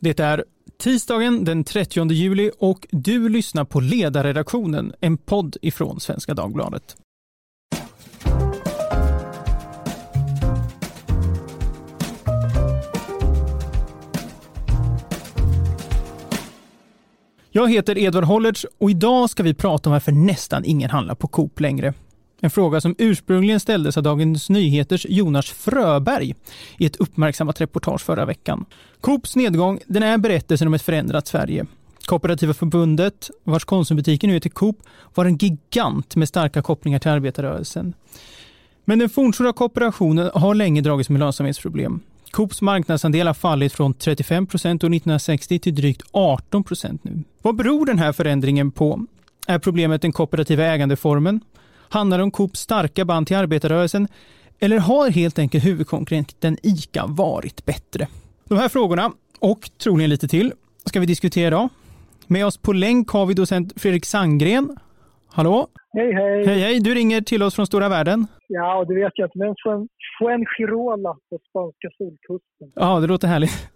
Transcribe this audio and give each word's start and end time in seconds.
Det 0.00 0.20
är 0.20 0.44
tisdagen 0.78 1.44
den 1.44 1.64
30 1.64 2.12
juli 2.12 2.50
och 2.58 2.86
du 2.90 3.28
lyssnar 3.28 3.64
på 3.64 3.80
Ledarredaktionen, 3.80 4.92
en 5.00 5.18
podd 5.18 5.56
ifrån 5.62 6.00
Svenska 6.00 6.34
Dagbladet. 6.34 6.96
Jag 17.50 17.70
heter 17.70 17.98
Edvard 17.98 18.24
Hollertz 18.24 18.66
och 18.78 18.90
idag 18.90 19.30
ska 19.30 19.42
vi 19.42 19.54
prata 19.54 19.88
om 19.88 19.92
varför 19.92 20.12
nästan 20.12 20.64
ingen 20.64 20.90
handlar 20.90 21.14
på 21.14 21.28
Coop 21.28 21.60
längre. 21.60 21.94
En 22.40 22.50
fråga 22.50 22.80
som 22.80 22.94
ursprungligen 22.98 23.60
ställdes 23.60 23.96
av 23.96 24.02
Dagens 24.02 24.50
Nyheters 24.50 25.06
Jonas 25.08 25.50
Fröberg 25.50 26.34
i 26.78 26.86
ett 26.86 26.96
uppmärksammat 26.96 27.60
reportage 27.60 28.00
förra 28.00 28.24
veckan. 28.24 28.64
Coops 29.00 29.36
nedgång 29.36 29.80
den 29.86 30.02
är 30.02 30.18
berättelsen 30.18 30.68
om 30.68 30.74
ett 30.74 30.82
förändrat 30.82 31.26
Sverige. 31.26 31.66
Kooperativa 32.04 32.54
förbundet, 32.54 33.30
vars 33.44 33.64
konsumbutiker 33.64 34.28
nu 34.28 34.34
heter 34.34 34.50
Coop, 34.50 34.78
var 35.14 35.24
en 35.24 35.36
gigant 35.36 36.16
med 36.16 36.28
starka 36.28 36.62
kopplingar 36.62 36.98
till 36.98 37.10
arbetarrörelsen. 37.10 37.94
Men 38.84 38.98
den 38.98 39.08
fornstora 39.08 39.52
kooperationen 39.52 40.30
har 40.34 40.54
länge 40.54 40.80
dragits 40.80 41.10
med 41.10 41.20
lönsamhetsproblem. 41.20 42.00
Coops 42.30 42.62
marknadsandel 42.62 43.26
har 43.26 43.34
fallit 43.34 43.72
från 43.72 43.94
35 43.94 44.46
procent 44.46 44.84
år 44.84 44.88
1960 44.88 45.58
till 45.58 45.74
drygt 45.74 46.02
18 46.10 46.64
procent 46.64 47.04
nu. 47.04 47.22
Vad 47.42 47.56
beror 47.56 47.86
den 47.86 47.98
här 47.98 48.12
förändringen 48.12 48.70
på? 48.70 49.06
Är 49.46 49.58
problemet 49.58 50.02
den 50.02 50.12
kooperativa 50.12 50.64
ägandeformen? 50.64 51.40
Handlar 51.88 52.18
det 52.18 52.24
om 52.24 52.30
Coops 52.30 52.60
starka 52.60 53.04
band 53.04 53.26
till 53.26 53.36
arbetarrörelsen? 53.36 54.08
Eller 54.60 54.78
har 54.78 55.10
helt 55.10 55.38
enkelt 55.38 55.64
huvudkonkurrenten 55.64 56.56
ICA 56.62 57.06
varit 57.06 57.64
bättre? 57.64 58.06
De 58.44 58.58
här 58.58 58.68
frågorna, 58.68 59.12
och 59.38 59.70
troligen 59.78 60.10
lite 60.10 60.28
till, 60.28 60.52
ska 60.84 61.00
vi 61.00 61.06
diskutera 61.06 61.46
idag. 61.46 61.68
Med 62.26 62.46
oss 62.46 62.56
på 62.56 62.72
länk 62.72 63.08
har 63.08 63.26
vi 63.26 63.34
docent 63.34 63.72
Fredrik 63.76 64.04
Sandgren. 64.04 64.76
Hallå? 65.28 65.66
Hej, 65.92 66.14
hej. 66.14 66.46
Hej, 66.46 66.60
hej. 66.60 66.80
Du 66.80 66.94
ringer 66.94 67.20
till 67.20 67.42
oss 67.42 67.54
från 67.54 67.66
stora 67.66 67.88
världen. 67.88 68.26
Ja, 68.50 68.84
det 68.88 68.94
vet 68.94 69.12
jag 69.14 69.26
inte, 69.26 69.38
men 69.38 69.54
från 69.62 69.88
Fuengirola 70.18 71.12
på 71.12 71.38
spanska 71.50 71.88
solkusten. 71.98 72.72
Ja, 72.74 73.00
det 73.00 73.06
låter 73.06 73.28
härligt. 73.28 73.68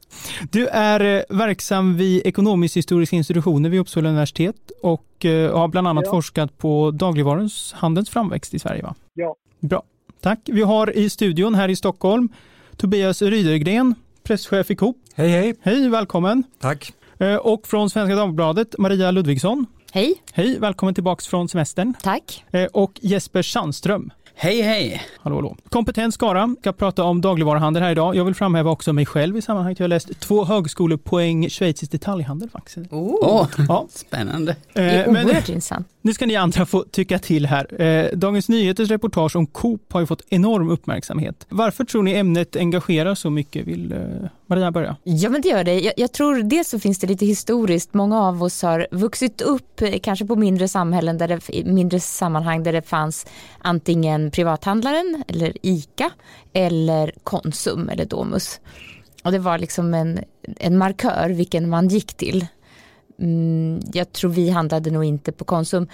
Du 0.53 0.67
är 0.67 1.01
eh, 1.17 1.23
verksam 1.39 1.97
vid 1.97 2.27
ekonomisk-historiska 2.27 3.17
institutioner 3.17 3.69
vid 3.71 3.81
Uppsala 3.81 4.09
universitet 4.09 4.71
och 4.83 5.25
eh, 5.25 5.57
har 5.59 5.69
bland 5.69 5.89
annat 5.89 6.05
Ja. 6.07 6.11
forskat 6.11 6.59
på 6.59 6.91
dagligvarans 6.91 7.73
handelns 7.73 8.11
framväxt 8.11 8.55
i 8.55 8.59
Sverige. 8.59 8.83
Va? 8.83 8.95
Ja. 9.15 9.37
Bra, 9.61 9.83
tack. 10.21 10.39
Vi 10.45 10.63
har 10.63 10.97
i 10.97 11.11
studion 11.11 11.55
här 11.55 11.69
i 11.69 11.77
Stockholm 11.77 12.29
Tobias 12.77 13.23
Rydergren, 13.23 13.95
presschef 14.23 14.71
i 14.71 14.77
Coop. 14.77 14.97
Hej, 15.15 15.29
hej. 15.29 15.55
Hej, 15.63 15.89
välkommen. 15.89 16.45
Tack. 16.61 16.93
Eh, 17.19 17.37
Och 17.37 17.67
från 17.67 17.91
Svenska 17.91 18.15
Dagbladet, 18.17 18.79
Maria 18.79 19.11
Ludvigsson. 19.11 19.67
Hej, 19.93 20.15
Hej, 20.33 20.59
välkommen 20.59 20.95
tillbaks 20.95 21.27
från 21.27 21.49
semestern. 21.49 21.95
tack. 22.03 22.45
Och 22.73 22.93
Jesper 23.03 23.43
Sandström. 23.43 24.11
Hej 24.35 24.61
hej! 24.63 25.03
Hallå, 25.21 25.37
hallå. 25.37 25.57
Kompetent 25.69 26.15
skara 26.15 26.57
ska 26.61 26.73
prata 26.73 27.05
om 27.05 27.21
dagligvaruhandel 27.21 27.83
här 27.83 27.91
idag. 27.91 28.17
Jag 28.17 28.25
vill 28.25 28.35
framhäva 28.35 28.71
också 28.71 28.93
mig 28.93 29.07
själv 29.07 29.37
i 29.37 29.43
sammanhanget. 29.43 29.79
Jag 29.79 29.85
har 29.85 29.89
läst 29.89 30.21
två 30.21 30.45
högskolepoäng 30.45 31.49
schweizisk 31.51 31.93
detaljhandel 31.93 32.51
faktiskt. 32.51 32.79
Åh, 32.91 33.49
Ja. 33.69 33.87
spännande. 33.91 34.57
Det 34.73 34.81
är 34.81 35.07
Eh, 35.07 35.13
men 35.13 35.27
oerhört 35.27 35.49
intressant. 35.49 35.89
nu 36.03 36.15
ska 36.15 36.27
ni 36.27 36.37
andra 36.37 36.67
få 36.67 36.85
tycka 36.91 37.19
till 37.19 37.47
här. 37.47 37.83
Eh, 37.83 38.07
Dagens 38.19 38.49
Nyheters 38.49 38.91
reportage 38.91 39.37
om 39.37 39.47
Coop 39.47 39.93
har 39.93 40.01
ju 40.01 40.07
fått 40.07 40.23
enorm 40.29 40.71
uppmärksamhet. 40.71 41.47
Varför 41.49 41.85
tror 41.85 42.03
ni 42.03 42.13
ämnet 42.13 42.57
engagerar 42.57 43.15
så 43.15 43.31
mycket? 43.31 43.67
Vill 43.67 43.93
eh, 43.93 43.99
Maria 44.53 44.71
börja? 44.73 44.97
Ja 45.05 45.31
men 45.31 45.41
det 45.41 45.49
gör 45.49 45.65
det. 45.65 45.81
Jag, 45.81 45.95
jag 45.97 46.13
tror 46.13 46.43
dels 46.43 46.69
så 46.69 46.79
finns 46.79 46.99
det 46.99 47.07
lite 47.07 47.27
historiskt. 47.27 47.95
Många 47.95 48.23
av 48.23 48.43
oss 48.43 48.63
har 48.63 48.87
vuxit 48.91 49.41
upp 49.41 49.83
eh, 49.83 49.99
kanske 50.03 50.27
på 50.27 50.37
mindre 50.37 50.69
samhällen, 50.69 51.19
där 51.19 51.29
det, 51.29 51.65
mindre 51.65 52.01
sammanhang 52.01 52.63
där 52.63 52.73
det 52.73 52.83
fanns 52.83 53.27
antingen 53.59 54.31
privathandlaren 54.31 55.25
eller 55.29 55.53
ICA 55.63 56.11
eller 56.53 57.13
Konsum 57.25 57.89
eller 57.89 58.05
Domus. 58.05 58.61
Och 59.25 59.33
det 59.33 59.39
var 59.39 59.59
liksom 59.59 59.95
en, 59.95 60.21
en 60.57 60.79
markör 60.79 61.31
vilken 61.31 61.69
man 61.69 61.89
gick 61.89 62.15
till. 62.15 62.47
Mm, 63.19 63.81
jag 63.93 64.13
tror 64.13 64.31
vi 64.31 64.51
handlade 64.51 64.91
nog 64.91 65.05
inte 65.05 65.33
på 65.33 65.45
Konsum. 65.45 65.89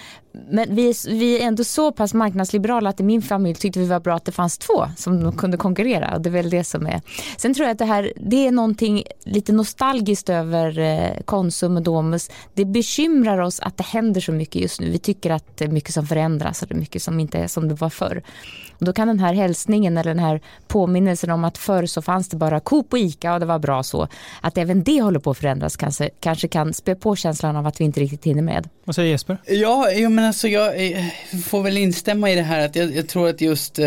Men 0.51 0.75
vi 0.75 0.89
är, 0.89 1.11
vi 1.11 1.43
är 1.43 1.47
ändå 1.47 1.65
så 1.65 1.93
pass 1.93 2.15
marknadsliberala 2.15 2.91
att 2.91 3.01
i 3.01 3.03
min 3.03 3.23
familj 3.23 3.55
tyckte 3.55 3.81
vi 3.81 3.87
var 3.87 4.01
bra 4.01 4.15
att 4.15 4.25
det 4.25 4.33
fanns 4.33 4.59
två 4.59 4.87
som 4.97 5.23
de 5.23 5.37
kunde 5.37 5.57
konkurrera. 5.57 6.15
Och 6.15 6.21
det 6.21 6.29
är 6.29 6.33
väl 6.33 6.51
det 6.51 6.65
som 6.65 6.87
är. 6.87 7.01
Sen 7.37 7.55
tror 7.55 7.67
jag 7.67 7.73
att 7.73 7.79
det 7.79 7.85
här, 7.85 8.13
det 8.17 8.47
är 8.47 8.53
någonting 8.53 9.03
lite 9.25 9.53
nostalgiskt 9.53 10.29
över 10.29 10.79
eh, 10.79 11.21
Konsum 11.25 11.77
och 11.77 11.83
Domus. 11.83 12.31
Det 12.55 12.65
bekymrar 12.65 13.39
oss 13.39 13.61
att 13.61 13.77
det 13.77 13.85
händer 13.85 14.21
så 14.21 14.33
mycket 14.33 14.63
just 14.63 14.81
nu. 14.81 14.91
Vi 14.91 14.99
tycker 14.99 15.31
att 15.31 15.57
det 15.57 15.65
är 15.65 15.69
mycket 15.69 15.95
som 15.95 16.07
förändras 16.07 16.63
och 16.63 16.69
det 16.69 16.75
är 16.75 16.79
mycket 16.79 17.03
som 17.03 17.21
inte 17.21 17.39
är 17.39 17.47
som 17.47 17.69
det 17.69 17.75
var 17.75 17.91
förr. 17.91 18.23
Och 18.79 18.85
då 18.85 18.93
kan 18.93 19.09
den 19.09 19.21
här 19.21 19.35
hälsningen 19.35 19.99
eller 19.99 20.15
den 20.15 20.25
här 20.25 20.41
påminnelsen 20.67 21.31
om 21.31 21.45
att 21.45 21.59
förr 21.59 21.87
så 21.87 22.03
fanns 22.03 22.29
det 22.29 22.37
bara 22.37 22.61
Coop 22.61 22.93
och 22.93 22.99
ICA 22.99 23.35
och 23.35 23.41
det 23.41 23.47
var 23.47 23.59
bra 23.59 23.83
så. 23.83 24.09
Att 24.41 24.59
även 24.59 24.83
det 24.83 25.01
håller 25.01 25.21
på 25.21 25.31
att 25.31 25.39
förändras 25.39 25.77
kanske, 25.77 26.11
kanske 26.21 26.49
kan 26.49 26.75
spä 26.75 26.95
på 26.95 27.17
känslan 27.17 27.57
av 27.57 27.67
att 27.67 27.81
vi 27.81 27.85
inte 27.85 28.01
riktigt 28.01 28.25
hinner 28.25 28.43
med. 28.43 28.69
Vad 28.85 28.95
säger 28.95 29.11
Jesper? 29.11 29.39
Ja, 29.47 29.89
jo, 29.93 30.11
men 30.11 30.28
alltså 30.29 30.49
eh, 30.49 30.53
jag 30.53 31.11
får 31.45 31.63
väl 31.63 31.79
instämma 31.79 32.31
i 32.31 32.35
det 32.35 32.43
här 32.43 32.67
att 32.67 32.77
jag, 32.77 32.97
jag 32.97 33.09
tror 33.09 33.29
att 33.29 33.41
just 33.41 33.79
eh, 33.79 33.87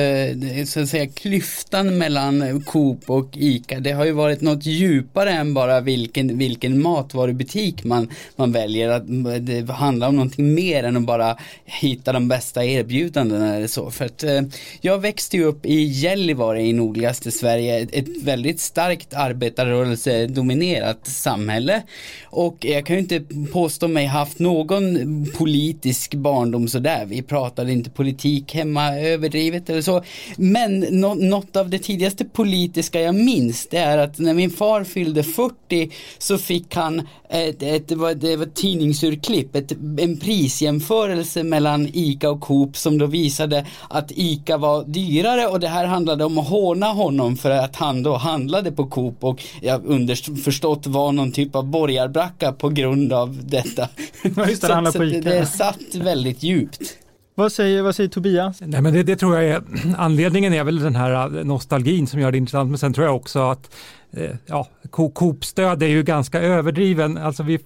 så 0.65 0.79
att 0.79 0.89
säga 0.89 1.07
klyftan 1.07 1.97
mellan 1.97 2.63
Coop 2.63 3.09
och 3.09 3.37
ICA 3.37 3.79
det 3.79 3.91
har 3.91 4.05
ju 4.05 4.11
varit 4.11 4.41
något 4.41 4.65
djupare 4.65 5.31
än 5.31 5.53
bara 5.53 5.81
vilken, 5.81 6.37
vilken 6.37 6.81
matvarubutik 6.81 7.83
man, 7.83 8.09
man 8.35 8.51
väljer. 8.51 8.89
Att 8.89 9.03
det 9.45 9.71
handlar 9.71 10.07
om 10.07 10.15
någonting 10.15 10.53
mer 10.53 10.83
än 10.83 10.97
att 10.97 11.03
bara 11.03 11.37
hitta 11.65 12.13
de 12.13 12.27
bästa 12.27 12.65
erbjudandena 12.65 13.55
eller 13.55 13.67
så. 13.67 13.91
För 13.91 14.05
att 14.05 14.23
eh, 14.23 14.41
jag 14.81 14.99
växte 14.99 15.37
ju 15.37 15.43
upp 15.43 15.65
i 15.65 15.83
Gällivare 15.83 16.61
i 16.61 16.73
nordligaste 16.73 17.31
Sverige, 17.31 17.79
ett, 17.79 17.89
ett 17.93 18.23
väldigt 18.23 18.59
starkt 18.59 19.13
arbetarrörelsedominerat 19.13 21.07
samhälle. 21.07 21.81
Och 22.23 22.57
jag 22.59 22.85
kan 22.85 22.95
ju 22.95 23.01
inte 23.01 23.21
påstå 23.51 23.87
mig 23.87 24.05
haft 24.05 24.39
någon 24.39 25.25
politisk 25.37 26.15
barndom 26.31 26.67
sådär. 26.67 27.05
Vi 27.05 27.21
pratade 27.21 27.71
inte 27.71 27.89
politik 27.89 28.53
hemma 28.53 28.97
överdrivet 28.97 29.69
eller 29.69 29.81
så. 29.81 30.03
Men 30.37 30.79
nå- 30.79 31.13
något 31.13 31.55
av 31.55 31.69
det 31.69 31.79
tidigaste 31.79 32.25
politiska 32.25 33.01
jag 33.01 33.15
minns 33.15 33.67
det 33.67 33.77
är 33.77 33.97
att 33.97 34.19
när 34.19 34.33
min 34.33 34.49
far 34.51 34.83
fyllde 34.83 35.23
40 35.23 35.89
så 36.17 36.37
fick 36.37 36.75
han 36.75 37.07
ett, 37.29 37.63
ett, 37.63 37.87
det, 37.87 37.95
var, 37.95 38.13
det 38.13 38.35
var 38.35 38.45
ett 38.45 38.55
tidningsurklipp, 38.55 39.55
ett, 39.55 39.71
en 39.99 40.17
prisjämförelse 40.19 41.43
mellan 41.43 41.87
ICA 41.93 42.29
och 42.29 42.41
Coop 42.41 42.77
som 42.77 42.97
då 42.97 43.05
visade 43.05 43.65
att 43.89 44.11
ICA 44.15 44.57
var 44.57 44.83
dyrare 44.83 45.47
och 45.47 45.59
det 45.59 45.67
här 45.67 45.85
handlade 45.85 46.25
om 46.25 46.37
att 46.37 46.47
håna 46.47 46.87
honom 46.87 47.37
för 47.37 47.49
att 47.51 47.75
han 47.75 48.03
då 48.03 48.15
handlade 48.17 48.71
på 48.71 48.85
Coop 48.85 49.23
och 49.23 49.43
jag 49.61 49.85
underförstått 49.85 50.87
var 50.87 51.11
någon 51.11 51.31
typ 51.31 51.55
av 51.55 51.65
borgarbracka 51.65 52.51
på 52.51 52.69
grund 52.69 53.13
av 53.13 53.39
detta. 53.43 53.87
Just 54.23 54.61
det, 54.61 54.67
Så- 54.67 54.91
så 54.91 54.97
på 54.97 55.03
det, 55.03 55.21
det 55.21 55.45
satt 55.45 55.95
väldigt 56.11 56.43
djupt. 56.43 56.97
Vad 57.35 57.51
säger, 57.51 57.81
vad 57.81 57.95
säger 57.95 58.09
Tobias? 58.09 58.61
Nej, 58.61 58.81
men 58.81 58.93
det, 58.93 59.03
det 59.03 59.15
tror 59.15 59.35
jag 59.35 59.45
är, 59.45 59.61
anledningen 59.97 60.53
är 60.53 60.63
väl 60.63 60.79
den 60.79 60.95
här 60.95 61.37
eh, 61.37 61.43
nostalgin 61.45 62.07
som 62.07 62.19
gör 62.19 62.31
det 62.31 62.37
intressant, 62.37 62.69
men 62.69 62.77
sen 62.79 62.93
tror 62.93 63.07
jag 63.07 63.15
också 63.15 63.39
att 63.39 63.75
eh, 64.11 64.29
ja, 64.45 64.67
Co- 64.89 65.09
Coop-stöd 65.09 65.83
är 65.83 65.87
ju 65.87 66.03
ganska 66.03 66.41
överdriven. 66.41 67.17
Alltså 67.17 67.43
vi 67.43 67.59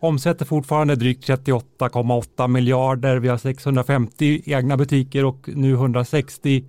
omsätter 0.00 0.44
fortfarande 0.44 0.94
drygt 0.96 1.28
38,8 1.28 2.48
miljarder. 2.48 3.16
Vi 3.16 3.28
har 3.28 3.36
650 3.38 4.42
egna 4.46 4.76
butiker 4.76 5.24
och 5.24 5.48
nu 5.54 5.72
160 5.72 6.64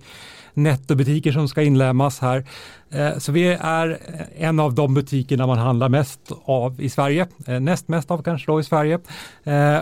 nettobutiker 0.54 1.32
som 1.32 1.48
ska 1.48 1.62
inlämnas 1.62 2.20
här. 2.20 2.44
Eh, 2.90 3.18
Så 3.18 3.32
vi 3.32 3.46
är 3.60 3.98
en 4.38 4.60
av 4.60 4.74
de 4.74 4.94
butikerna 4.94 5.46
man 5.46 5.58
handlar 5.58 5.88
mest 5.88 6.20
av 6.44 6.80
i 6.80 6.88
Sverige, 6.88 7.26
näst 7.60 7.88
mest 7.88 8.10
av 8.10 8.22
kanske 8.22 8.52
då 8.52 8.60
i 8.60 8.64
Sverige. 8.64 8.98
Eh, 9.44 9.78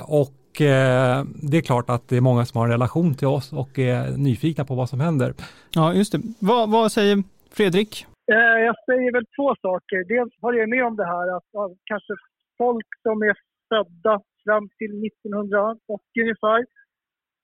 Och 0.60 0.66
eh, 0.66 1.24
det 1.50 1.56
är 1.56 1.62
klart 1.70 1.90
att 1.90 2.08
det 2.08 2.16
är 2.16 2.20
många 2.30 2.44
som 2.44 2.58
har 2.58 2.66
en 2.66 2.72
relation 2.72 3.14
till 3.14 3.26
oss 3.36 3.52
och 3.52 3.78
är 3.78 4.00
nyfikna 4.26 4.64
på 4.64 4.74
vad 4.74 4.88
som 4.88 5.00
händer. 5.00 5.30
Ja, 5.78 5.94
just 5.94 6.12
det. 6.12 6.20
Vad, 6.50 6.70
vad 6.70 6.92
säger 6.92 7.16
Fredrik? 7.56 8.06
Eh, 8.32 8.56
Jag 8.68 8.76
säger 8.88 9.12
väl 9.12 9.26
två 9.36 9.48
saker. 9.66 9.98
Dels 10.14 10.32
håller 10.42 10.58
jag 10.58 10.68
med 10.68 10.84
om 10.84 10.96
det 10.96 11.06
här 11.14 11.36
att 11.36 11.48
ja, 11.52 11.70
kanske 11.84 12.12
folk 12.58 12.88
som 13.02 13.22
är 13.22 13.34
födda 13.68 14.14
fram 14.44 14.68
till 14.78 14.92
1980 15.06 16.22
ungefär 16.24 16.66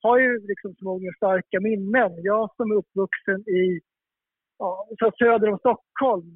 har 0.02 0.18
ju 0.18 0.30
liksom 0.50 0.74
förmodligen 0.78 1.14
starka 1.16 1.60
minnen. 1.60 2.12
Jag 2.32 2.50
som 2.56 2.70
är 2.70 2.74
uppvuxen 2.74 3.40
i 3.60 3.80
ja, 4.58 4.70
så 4.98 5.12
söder 5.18 5.48
om 5.52 5.58
Stockholm, 5.58 6.26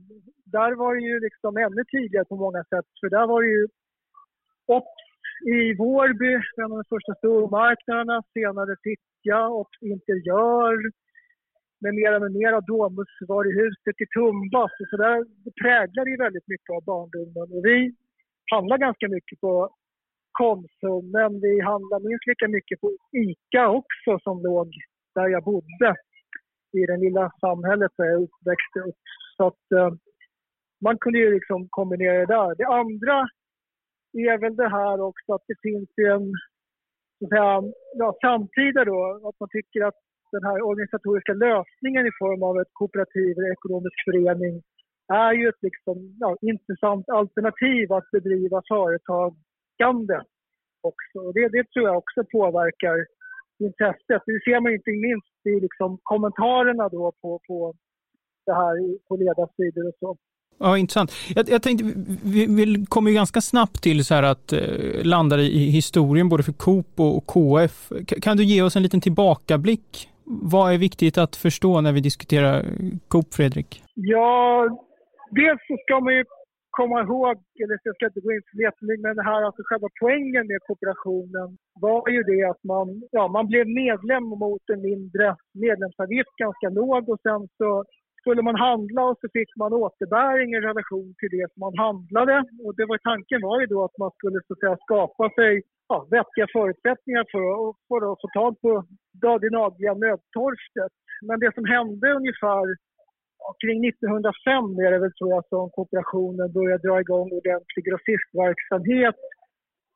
där 0.45 0.73
var 0.83 0.95
det 0.95 1.05
ju 1.11 1.21
liksom 1.21 1.57
ännu 1.57 1.83
tydligare 1.93 2.25
på 2.25 2.37
många 2.37 2.63
sätt. 2.73 2.89
För 3.01 3.09
där 3.17 3.27
var 3.27 3.43
det 3.43 3.49
ju 3.49 3.69
Ops 4.77 5.10
i 5.43 5.75
Vårby, 5.75 6.33
en 6.57 6.73
av 6.73 6.79
de 6.79 6.85
första 6.95 7.15
stormarknaderna, 7.15 8.23
senare 8.33 8.77
Fittja 8.85 9.49
och 9.49 9.71
Interiör. 9.81 10.77
med 11.83 11.95
mera, 11.95 12.19
med 12.19 12.33
mera. 12.33 12.61
Domusvaruhuset 12.61 14.01
i 14.05 14.07
Tumba. 14.15 14.69
Så, 14.69 14.85
så 14.91 14.97
där, 14.97 15.25
det 15.45 15.53
präglar 15.63 16.07
ju 16.07 16.17
väldigt 16.17 16.49
mycket 16.49 16.71
av 16.77 16.83
barndomen. 16.85 17.49
Och 17.57 17.65
vi 17.65 17.95
handlar 18.53 18.79
ganska 18.79 19.09
mycket 19.09 19.41
på 19.41 19.71
Konsum, 20.33 21.11
men 21.11 21.41
vi 21.41 21.61
handlar 21.61 22.01
minst 22.09 22.27
lika 22.27 22.49
mycket 22.49 22.81
på 22.81 22.89
ICA 23.25 23.69
också 23.69 24.19
som 24.25 24.43
låg 24.43 24.69
där 25.15 25.29
jag 25.29 25.45
bodde 25.45 25.91
i 26.79 26.87
det 26.87 26.97
lilla 26.97 27.33
samhället 27.41 27.93
där 27.97 28.05
jag 28.05 28.21
växte 28.51 28.79
upp. 28.89 29.01
Så 29.37 29.47
att 29.47 29.73
eh, 29.79 29.91
man 30.85 30.99
kunde 30.99 31.19
ju 31.19 31.35
liksom 31.35 31.69
kombinera 31.71 32.19
det 32.19 32.35
där. 32.35 32.55
Det 32.55 32.67
andra 32.67 33.29
är 34.13 34.39
väl 34.39 34.57
det 34.57 34.69
här 34.69 35.01
också 35.01 35.33
att 35.33 35.45
det 35.47 35.59
finns 35.63 35.89
ju 35.97 36.07
en 36.17 36.33
så 37.19 37.25
att 37.25 37.31
säga, 37.31 37.73
ja, 38.01 38.09
samtida 38.21 38.85
då, 38.85 39.01
att 39.29 39.41
man 39.41 39.49
tycker 39.53 39.81
att 39.89 39.99
den 40.33 40.45
här 40.45 40.63
organisatoriska 40.63 41.33
lösningen 41.33 42.07
i 42.07 42.13
form 42.19 42.43
av 42.43 42.61
ett 42.61 42.73
kooperativ 42.73 43.33
eller 43.39 43.53
ekonomisk 43.53 43.99
förening 44.07 44.63
är 45.27 45.33
ju 45.33 45.49
ett 45.49 45.63
liksom, 45.69 45.97
ja, 46.21 46.37
intressant 46.41 47.09
alternativ 47.09 47.93
att 47.93 48.11
bedriva 48.11 48.63
företagande 48.69 50.19
också. 50.91 51.19
Och 51.27 51.35
det, 51.35 51.49
det 51.49 51.65
tror 51.71 51.87
jag 51.89 51.97
också 52.03 52.21
påverkar 52.33 52.97
intresset. 53.67 54.23
Det 54.27 54.41
ser 54.47 54.61
man 54.61 54.73
inte 54.73 54.91
minst 54.91 55.41
i 55.53 55.61
liksom 55.67 55.99
kommentarerna 56.03 56.89
då 56.89 57.13
på, 57.23 57.41
på 57.49 57.75
det 58.47 58.55
här 58.55 58.75
på 59.09 59.17
ledarsidor 59.17 59.89
och 59.89 59.99
så. 60.01 60.17
Ja, 60.63 60.79
intressant. 60.79 61.13
Jag, 61.35 61.49
jag 61.49 61.63
tänkte, 61.63 61.85
vi, 62.25 62.47
vi 62.47 62.87
kommer 62.89 63.11
ju 63.11 63.15
ganska 63.15 63.41
snabbt 63.41 63.83
till 63.83 64.05
så 64.05 64.15
här 64.15 64.23
att 64.23 64.53
eh, 64.53 64.61
landa 65.05 65.37
i 65.39 65.71
historien 65.71 66.29
både 66.29 66.43
för 66.43 66.53
Coop 66.53 67.01
och 67.01 67.27
KF. 67.27 67.93
Kan 68.23 68.37
du 68.37 68.45
ge 68.45 68.63
oss 68.63 68.77
en 68.77 68.83
liten 68.83 69.01
tillbakablick? 69.01 70.09
Vad 70.25 70.73
är 70.75 70.79
viktigt 70.79 71.19
att 71.19 71.37
förstå 71.37 71.81
när 71.81 71.93
vi 71.93 72.01
diskuterar 72.01 72.65
Coop, 73.09 73.35
Fredrik? 73.35 73.83
Ja, 73.95 74.69
dels 75.31 75.61
så 75.69 75.77
ska 75.85 76.01
man 76.01 76.15
ju 76.15 76.25
komma 76.71 76.99
ihåg, 77.07 77.37
eller 77.63 77.75
jag 77.85 77.95
ska 77.97 78.07
inte 78.07 78.27
gå 78.27 78.33
in 78.33 78.43
för 78.49 78.63
jättemycket, 78.67 79.03
men 79.03 79.17
det 79.17 79.29
här 79.31 79.43
alltså 79.43 79.63
själva 79.69 79.89
poängen 80.01 80.45
med 80.51 80.61
kooperationen 80.69 81.49
var 81.85 82.09
ju 82.15 82.23
det 82.33 82.43
att 82.53 82.63
man, 82.73 82.87
ja, 83.17 83.25
man 83.37 83.47
blev 83.51 83.65
medlem 83.83 84.25
mot 84.45 84.65
en 84.75 84.83
mindre 84.91 85.27
medlemsavgift, 85.67 86.35
ganska 86.45 86.69
låg 86.81 87.03
och 87.13 87.21
sen 87.27 87.43
så 87.59 87.85
skulle 88.21 88.43
man 88.49 88.59
handla 88.69 89.03
och 89.09 89.19
så 89.21 89.27
fick 89.37 89.51
man 89.57 89.73
återbäring 89.73 90.49
i 90.55 90.61
relation 90.69 91.09
till 91.19 91.33
det 91.37 91.47
som 91.53 91.61
man 91.67 91.77
handlade. 91.87 92.37
Och 92.65 92.75
det 92.77 92.87
var, 92.91 92.99
tanken 93.11 93.41
var 93.49 93.61
ju 93.61 93.67
då 93.67 93.79
att 93.85 93.99
man 94.03 94.11
skulle 94.17 94.39
så 94.47 94.53
att 94.53 94.61
säga, 94.63 94.77
skapa 94.87 95.25
sig 95.39 95.53
ja, 95.89 95.97
vettiga 96.17 96.47
förutsättningar 96.57 97.25
för, 97.33 97.47
för 97.89 98.01
att 98.13 98.21
få 98.23 98.29
tag 98.41 98.53
på 98.65 98.71
det 99.43 99.51
dagliga 99.61 99.95
nödtorstet. 99.95 100.93
Men 101.29 101.41
det 101.43 101.53
som 101.55 101.65
hände 101.65 102.07
ungefär 102.19 102.65
kring 103.63 103.81
1905 103.89 104.79
är 104.85 104.91
det 104.91 104.99
väl 104.99 105.13
tror 105.15 105.31
jag 105.35 105.45
som 105.49 105.71
kooperationen 105.71 106.53
började 106.53 106.89
dra 106.89 107.01
igång 107.01 107.29
ordentlig 107.41 107.83
grossistverksamhet. 107.89 109.19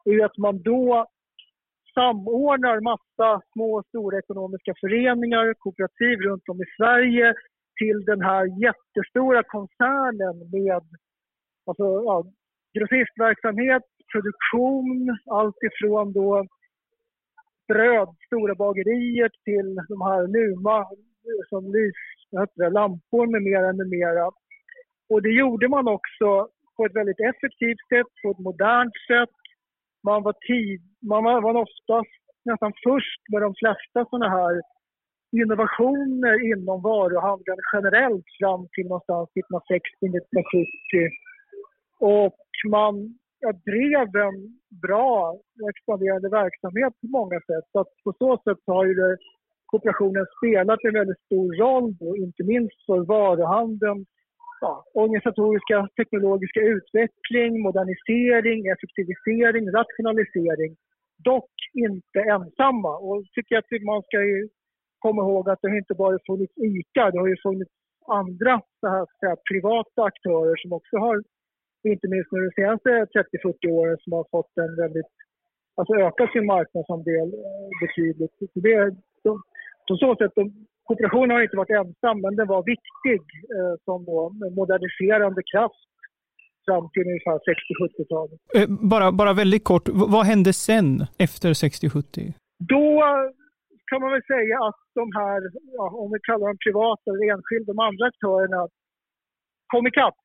är 0.04 0.24
att 0.24 0.38
man 0.38 0.62
då 0.62 1.06
samordnar 1.94 2.80
massa 2.92 3.28
små 3.52 3.68
och 3.78 3.86
stora 3.86 4.18
ekonomiska 4.18 4.72
föreningar, 4.80 5.54
kooperativ 5.58 6.16
runt 6.26 6.48
om 6.48 6.58
i 6.64 6.68
Sverige 6.76 7.34
till 7.80 8.04
den 8.04 8.22
här 8.22 8.44
jättestora 8.66 9.42
koncernen 9.42 10.36
med 10.52 10.82
alltså, 11.66 11.84
ja, 12.08 12.24
grossistverksamhet, 12.74 13.82
produktion, 14.12 15.18
allt 15.30 15.60
ifrån 15.68 16.12
då 16.12 16.46
bröd, 17.68 18.08
stora 18.26 18.54
bagerier 18.54 19.30
till 19.44 19.68
de 19.88 20.00
här 20.08 20.22
Luma 20.34 20.86
som 21.48 21.72
lys, 21.72 22.00
det, 22.54 22.70
lampor 22.70 23.26
med 23.26 23.42
mera, 23.42 23.72
med 23.72 23.88
mera. 23.88 24.26
Och 25.10 25.22
det 25.22 25.34
gjorde 25.40 25.68
man 25.68 25.88
också 25.88 26.48
på 26.76 26.86
ett 26.86 26.96
väldigt 26.96 27.20
effektivt 27.20 27.82
sätt, 27.92 28.10
på 28.22 28.30
ett 28.30 28.38
modernt 28.48 28.96
sätt. 29.10 29.36
Man 30.02 30.22
var, 30.22 30.34
tid, 30.46 30.80
man 31.10 31.24
var 31.24 31.54
oftast 31.64 32.20
nästan 32.44 32.72
först 32.86 33.20
med 33.32 33.42
de 33.42 33.54
flesta 33.60 33.98
sådana 34.10 34.28
här 34.28 34.62
innovationer 35.42 36.34
inom 36.52 36.78
varuhandeln 36.82 37.60
generellt 37.72 38.28
fram 38.40 38.62
till 38.74 38.86
någonstans 38.88 39.28
1960-1970. 39.34 41.10
Och 42.00 42.40
man 42.76 42.94
ja, 43.40 43.50
drev 43.70 44.08
en 44.26 44.38
bra 44.86 45.12
och 45.62 45.70
expanderande 45.72 46.28
verksamhet 46.28 46.92
på 47.00 47.06
många 47.18 47.38
sätt. 47.48 47.64
Så 47.72 47.80
att 47.80 47.92
på 48.04 48.12
så 48.22 48.30
sätt 48.44 48.62
har 48.66 48.84
ju 48.86 48.94
det, 48.94 49.16
kooperationen 49.66 50.26
spelat 50.36 50.84
en 50.84 50.98
väldigt 51.00 51.24
stor 51.26 51.48
roll, 51.62 51.86
då, 52.00 52.16
inte 52.16 52.42
minst 52.52 52.78
för 52.86 53.00
varuhandeln 53.14 54.06
ja, 54.60 54.84
organisatoriska, 54.94 55.88
teknologiska 55.96 56.60
utveckling, 56.60 57.52
modernisering, 57.66 58.60
effektivisering, 58.74 59.64
rationalisering. 59.78 60.72
Dock 61.30 61.52
inte 61.86 62.18
ensamma. 62.34 62.92
Och 63.06 63.24
tycker 63.34 63.56
att 63.58 63.82
man 63.92 64.02
ska 64.02 64.18
komma 65.04 65.20
ihåg 65.22 65.44
att 65.48 65.62
det 65.62 65.78
inte 65.82 65.94
bara 66.02 66.26
funnits 66.30 66.54
ICA, 66.68 67.04
det 67.10 67.20
har 67.22 67.30
ju 67.34 67.38
funnits 67.48 67.74
andra 68.20 68.54
så 68.80 68.86
här, 68.94 69.04
så 69.18 69.24
här, 69.28 69.38
privata 69.50 70.00
aktörer 70.10 70.56
som 70.62 70.70
också 70.78 70.96
har, 71.04 71.16
inte 71.94 72.06
minst 72.12 72.32
nu 72.32 72.38
de 72.46 72.52
senaste 72.60 72.90
30-40 72.90 73.70
åren, 73.78 73.96
som 74.02 74.12
har 74.18 74.26
fått 74.34 74.52
en 74.64 74.74
väldigt, 74.82 75.12
alltså 75.78 75.92
ökat 76.06 76.30
sin 76.32 76.46
marknadsandel 76.54 77.28
eh, 77.46 77.68
betydligt. 77.82 78.34
Det, 78.64 78.76
så, 79.22 79.30
på 79.88 79.94
så 80.02 80.10
sätt, 80.20 80.34
kooperationen 80.88 81.30
har 81.34 81.42
inte 81.42 81.60
varit 81.62 81.78
ensam, 81.82 82.16
men 82.24 82.36
den 82.40 82.48
var 82.54 82.62
viktig 82.74 83.20
eh, 83.56 83.74
som 83.86 83.98
då, 84.10 84.18
moderniserande 84.58 85.42
kraft 85.52 85.88
fram 86.66 86.84
till 86.92 87.06
ungefär 87.10 87.38
60-70-talet. 87.50 88.38
Eh, 88.56 88.68
bara, 88.92 89.12
bara 89.12 89.32
väldigt 89.32 89.64
kort, 89.64 89.86
vad 90.16 90.24
hände 90.26 90.52
sen 90.52 90.88
efter 91.26 91.48
60-70? 91.48 92.32
Då 92.74 92.86
kan 93.88 94.00
man 94.02 94.10
väl 94.12 94.26
säga 94.34 94.56
att 94.68 94.83
de 95.00 95.06
här, 95.20 95.40
ja, 95.78 95.86
om 96.02 96.08
vi 96.12 96.18
kallar 96.28 96.46
dem 96.46 96.64
privata 96.66 97.06
eller 97.10 97.32
enskilda, 97.32 97.72
de 97.72 97.78
andra 97.88 98.04
aktörerna 98.06 98.60
kom 99.72 99.86
ikapp. 99.86 100.20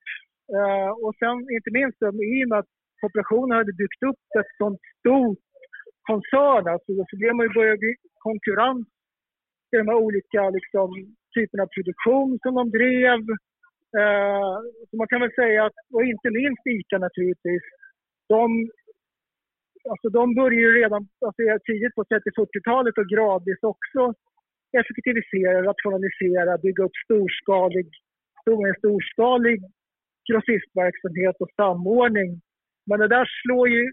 Eh, 0.58 0.92
och 1.04 1.14
sen 1.22 1.36
inte 1.58 1.72
minst 1.78 1.98
i 2.02 2.06
och 2.44 2.50
med 2.50 2.60
att 2.60 2.72
kooperationen 3.02 3.58
hade 3.58 3.80
byggt 3.82 4.02
upp 4.10 4.24
ett 4.40 4.52
sånt 4.62 4.82
stort 5.00 5.44
koncern, 6.10 6.68
alltså, 6.74 6.92
så 7.10 7.16
blev 7.20 7.34
man 7.36 7.46
ju 7.48 7.54
började 7.54 7.84
bli 7.84 7.94
konkurrens 8.28 8.88
i 9.72 9.76
de 9.82 9.88
här 9.88 10.00
olika 10.08 10.42
liksom, 10.58 10.90
typerna 11.36 11.64
av 11.64 11.72
produktion 11.76 12.30
som 12.44 12.54
de 12.60 12.66
drev. 12.80 13.22
Eh, 14.00 14.56
så 14.88 14.94
man 15.02 15.08
kan 15.12 15.22
väl 15.22 15.40
säga 15.42 15.60
att, 15.66 15.78
och 15.94 16.04
inte 16.12 16.30
minst 16.40 16.64
ICA 16.76 16.98
naturligtvis, 16.98 17.66
de 18.34 18.70
alltså 19.92 20.08
de 20.10 20.36
började 20.36 20.62
ju 20.66 20.72
redan 20.82 21.02
alltså 21.26 21.42
tidigt 21.68 21.96
på 21.96 22.04
30-40-talet 22.04 22.98
och 22.98 23.10
gradvis 23.14 23.64
också 23.74 24.02
effektivisera, 24.82 25.58
rationalisera, 25.70 26.58
bygga 26.58 26.84
upp 26.84 26.98
storskalig, 27.06 27.88
stor, 28.42 28.74
storskalig 28.82 29.60
grossistverksamhet 30.30 31.36
och 31.44 31.52
samordning. 31.62 32.32
Men 32.88 33.00
det 33.00 33.08
där 33.16 33.28
slår 33.42 33.70
ju 33.70 33.84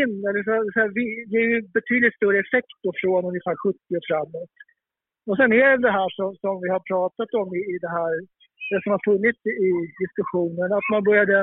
in, 0.00 0.14
eller 0.28 0.42
så, 0.46 0.52
så 0.72 0.78
här, 0.80 0.90
ger 1.32 1.46
ju 1.52 1.58
betydligt 1.78 2.16
större 2.18 2.38
effekt 2.44 2.72
då 2.82 2.90
från 3.00 3.24
ungefär 3.30 3.56
70 3.64 3.78
och 3.98 4.06
framåt. 4.10 4.54
Och 5.28 5.36
sen 5.38 5.52
är 5.52 5.68
det 5.70 5.86
det 5.88 5.96
här 6.00 6.10
som, 6.18 6.28
som 6.42 6.54
vi 6.64 6.68
har 6.74 6.82
pratat 6.92 7.30
om 7.42 7.48
i, 7.58 7.60
i 7.74 7.76
det 7.84 7.92
här, 7.98 8.12
det 8.70 8.80
som 8.82 8.92
har 8.94 9.02
funnits 9.10 9.42
i 9.68 9.72
diskussionen, 10.02 10.68
att 10.72 10.88
man 10.94 11.04
började 11.08 11.38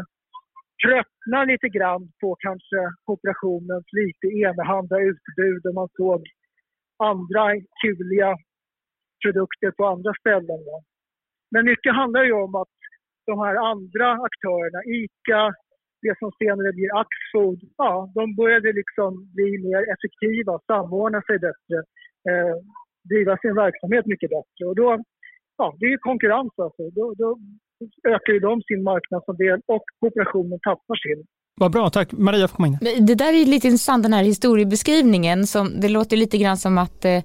tröttna 0.84 1.40
lite 1.52 1.70
grann 1.78 2.04
på 2.22 2.30
kanske 2.46 2.80
kooperationens 3.06 3.88
lite 4.02 4.28
enahanda 4.46 4.98
utbud 5.12 5.62
och 5.68 5.76
man 5.82 5.90
såg 6.00 6.22
andra 6.98 7.44
kuliga 7.82 8.36
produkter 9.24 9.72
på 9.72 9.86
andra 9.86 10.12
ställen. 10.20 10.60
Men 11.52 11.66
mycket 11.66 11.94
handlar 11.94 12.24
ju 12.24 12.34
om 12.34 12.56
att 12.56 12.76
de 13.26 13.40
här 13.40 13.56
andra 13.72 14.08
aktörerna, 14.28 14.80
ICA, 14.98 15.44
det 16.02 16.16
som 16.20 16.32
senare 16.42 16.72
blir 16.78 16.92
Axfood, 17.02 17.60
ja, 17.78 18.12
de 18.16 18.36
började 18.36 18.70
liksom 18.74 19.12
bli 19.36 19.50
mer 19.68 19.82
effektiva, 19.94 20.54
samordna 20.68 21.22
sig 21.22 21.38
bättre, 21.48 21.78
eh, 22.30 22.56
driva 23.10 23.38
sin 23.38 23.56
verksamhet 23.56 24.06
mycket 24.06 24.30
bättre. 24.30 24.64
Och 24.70 24.76
då, 24.76 24.88
ja, 25.58 25.68
det 25.80 25.86
är 25.86 25.98
konkurrens 25.98 26.54
alltså. 26.66 26.84
Då, 26.98 27.14
då 27.22 27.30
ökar 28.14 28.34
ju 28.34 28.40
de 28.40 28.62
sin 28.62 28.84
marknadsandel 28.84 29.60
och 29.74 29.86
kooperationen 30.00 30.60
tappar 30.60 30.98
sin. 31.06 31.22
Vad 31.60 31.72
bra, 31.72 31.90
tack. 31.90 32.12
Maria 32.12 32.48
får 32.48 32.56
komma 32.56 32.68
in. 32.68 32.78
Det 33.00 33.16
där 33.16 33.34
är 33.34 33.46
lite 33.46 33.68
intressant 33.68 34.04
den 34.04 34.14
här 34.14 34.24
historiebeskrivningen. 34.24 35.48
Som, 35.48 35.80
det 35.80 35.90
låter 35.90 36.18
lite 36.18 36.38
grann 36.38 36.58
som 36.58 36.78
att 36.78 37.06
eh, 37.06 37.22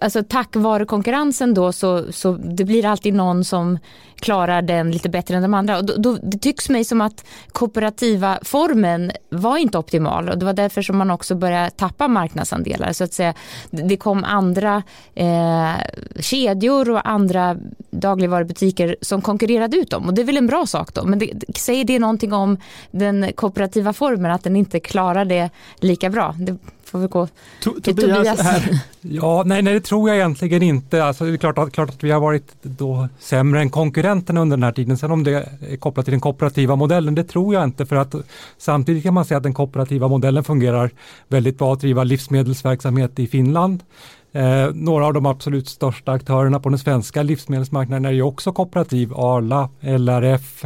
alltså, 0.00 0.22
tack 0.28 0.56
vare 0.56 0.84
konkurrensen 0.84 1.54
då 1.54 1.72
så, 1.72 2.12
så 2.12 2.32
det 2.32 2.64
blir 2.64 2.86
alltid 2.86 3.14
någon 3.14 3.44
som 3.44 3.78
klarar 4.16 4.62
den 4.62 4.90
lite 4.90 5.08
bättre 5.08 5.36
än 5.36 5.42
de 5.42 5.54
andra. 5.54 5.78
Och 5.78 5.84
då, 5.84 5.94
då, 5.96 6.18
det 6.22 6.38
tycks 6.38 6.68
mig 6.68 6.84
som 6.84 7.00
att 7.00 7.24
kooperativa 7.52 8.38
formen 8.42 9.12
var 9.28 9.56
inte 9.56 9.78
optimal 9.78 10.28
och 10.28 10.38
det 10.38 10.46
var 10.46 10.52
därför 10.52 10.82
som 10.82 10.96
man 10.96 11.10
också 11.10 11.34
började 11.34 11.70
tappa 11.70 12.08
marknadsandelar. 12.08 12.92
Så 12.92 13.04
att 13.04 13.12
säga, 13.12 13.34
det 13.70 13.96
kom 13.96 14.24
andra 14.24 14.82
eh, 15.14 15.72
kedjor 16.20 16.90
och 16.90 17.08
andra 17.08 17.56
dagligvarubutiker 17.90 18.96
som 19.00 19.22
konkurrerade 19.22 19.76
ut 19.76 19.90
dem 19.90 20.06
och 20.06 20.14
det 20.14 20.22
är 20.22 20.26
väl 20.26 20.36
en 20.36 20.46
bra 20.46 20.66
sak 20.66 20.94
då. 20.94 21.04
Men 21.04 21.18
det, 21.18 21.32
säger 21.56 21.84
det 21.84 21.98
någonting 21.98 22.32
om 22.32 22.58
den 22.90 23.32
kooperativa 23.34 23.73
formen 23.92 24.30
att 24.30 24.44
den 24.44 24.56
inte 24.56 24.80
klarar 24.80 25.24
det 25.24 25.50
lika 25.80 26.10
bra? 26.10 26.34
Det 26.38 26.56
får 26.84 26.98
vi 26.98 27.06
gå 27.06 27.28
till 27.62 27.72
Tobias. 27.82 28.16
Tobias. 28.16 28.40
Här. 28.40 28.80
Ja, 29.00 29.42
nej, 29.46 29.62
nej, 29.62 29.74
det 29.74 29.80
tror 29.80 30.08
jag 30.08 30.16
egentligen 30.16 30.62
inte. 30.62 31.04
Alltså, 31.04 31.24
det 31.24 31.32
är 31.32 31.36
klart 31.36 31.58
att, 31.58 31.72
klart 31.72 31.88
att 31.88 32.04
vi 32.04 32.10
har 32.10 32.20
varit 32.20 32.56
då 32.62 33.08
sämre 33.18 33.60
än 33.60 33.70
konkurrenterna 33.70 34.40
under 34.40 34.56
den 34.56 34.64
här 34.64 34.72
tiden. 34.72 34.96
Sen 34.96 35.10
om 35.10 35.24
det 35.24 35.48
är 35.70 35.76
kopplat 35.76 36.06
till 36.06 36.12
den 36.12 36.20
kooperativa 36.20 36.76
modellen, 36.76 37.14
det 37.14 37.24
tror 37.24 37.54
jag 37.54 37.64
inte. 37.64 37.86
För 37.86 37.96
att 37.96 38.14
samtidigt 38.58 39.02
kan 39.02 39.14
man 39.14 39.24
säga 39.24 39.38
att 39.38 39.42
den 39.42 39.54
kooperativa 39.54 40.08
modellen 40.08 40.44
fungerar 40.44 40.90
väldigt 41.28 41.58
bra 41.58 41.72
att 41.72 41.80
driva 41.80 42.04
livsmedelsverksamhet 42.04 43.18
i 43.18 43.26
Finland. 43.26 43.82
Eh, 44.34 44.70
några 44.74 45.06
av 45.06 45.12
de 45.12 45.26
absolut 45.26 45.68
största 45.68 46.12
aktörerna 46.12 46.60
på 46.60 46.68
den 46.68 46.78
svenska 46.78 47.22
livsmedelsmarknaden 47.22 48.04
är 48.04 48.10
ju 48.10 48.22
också 48.22 48.52
kooperativ, 48.52 49.12
Arla, 49.14 49.68
LRF, 49.80 50.64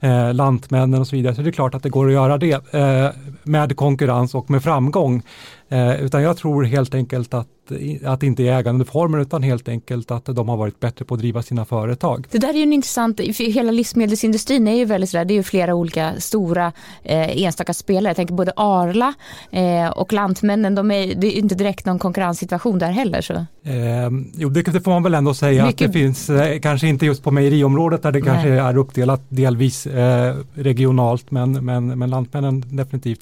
eh, 0.00 0.34
Lantmännen 0.34 1.00
och 1.00 1.06
så 1.06 1.16
vidare. 1.16 1.34
Så 1.34 1.42
det 1.42 1.50
är 1.50 1.52
klart 1.52 1.74
att 1.74 1.82
det 1.82 1.88
går 1.88 2.06
att 2.06 2.12
göra 2.12 2.38
det 2.38 2.74
eh, 2.74 3.10
med 3.42 3.76
konkurrens 3.76 4.34
och 4.34 4.50
med 4.50 4.62
framgång. 4.62 5.22
Eh, 5.68 6.04
utan 6.04 6.22
jag 6.22 6.36
tror 6.36 6.64
helt 6.64 6.94
enkelt 6.94 7.34
att, 7.34 7.48
att 8.04 8.20
det 8.20 8.26
inte 8.26 8.42
är 8.42 8.58
ägandeformen 8.58 9.20
utan 9.20 9.42
helt 9.42 9.68
enkelt 9.68 10.10
att 10.10 10.24
de 10.24 10.48
har 10.48 10.56
varit 10.56 10.80
bättre 10.80 11.04
på 11.04 11.14
att 11.14 11.20
driva 11.20 11.42
sina 11.42 11.64
företag. 11.64 12.26
Det 12.30 12.38
där 12.38 12.48
är 12.48 12.54
ju 12.54 12.62
en 12.62 12.72
intressant, 12.72 13.20
hela 13.20 13.72
livsmedelsindustrin 13.72 14.68
är 14.68 14.76
ju 14.76 14.84
väldigt 14.84 15.10
sådär, 15.10 15.24
det 15.24 15.34
är 15.34 15.36
ju 15.36 15.42
flera 15.42 15.74
olika 15.74 16.12
stora 16.18 16.72
eh, 17.02 17.42
enstaka 17.42 17.74
spelare. 17.74 18.10
Jag 18.10 18.16
tänker 18.16 18.34
både 18.34 18.52
Arla 18.56 19.14
eh, 19.50 19.88
och 19.88 20.12
Lantmännen, 20.12 20.74
de 20.74 20.90
är, 20.90 21.14
det 21.14 21.26
är 21.26 21.38
inte 21.38 21.54
direkt 21.54 21.86
någon 21.86 21.98
konkurrenssituation 21.98 22.78
där 22.78 22.90
heller. 22.90 23.20
Så. 23.20 23.34
Eh, 23.34 24.10
jo, 24.36 24.48
det, 24.48 24.62
det 24.62 24.80
får 24.80 24.90
man 24.90 25.02
väl 25.02 25.14
ändå 25.14 25.34
säga 25.34 25.66
Mycket... 25.66 25.86
att 25.86 25.92
det 25.92 25.98
finns, 25.98 26.30
eh, 26.30 26.60
kanske 26.60 26.86
inte 26.86 27.06
just 27.06 27.22
på 27.22 27.30
mejeriområdet 27.30 28.02
där 28.02 28.12
det 28.12 28.18
Nej. 28.18 28.28
kanske 28.28 28.48
är 28.48 28.76
uppdelat 28.76 29.22
delvis 29.28 29.86
eh, 29.86 30.36
regionalt, 30.54 31.30
men, 31.30 31.64
men, 31.64 31.98
men 31.98 32.10
Lantmännen 32.10 32.76
definitivt. 32.76 33.20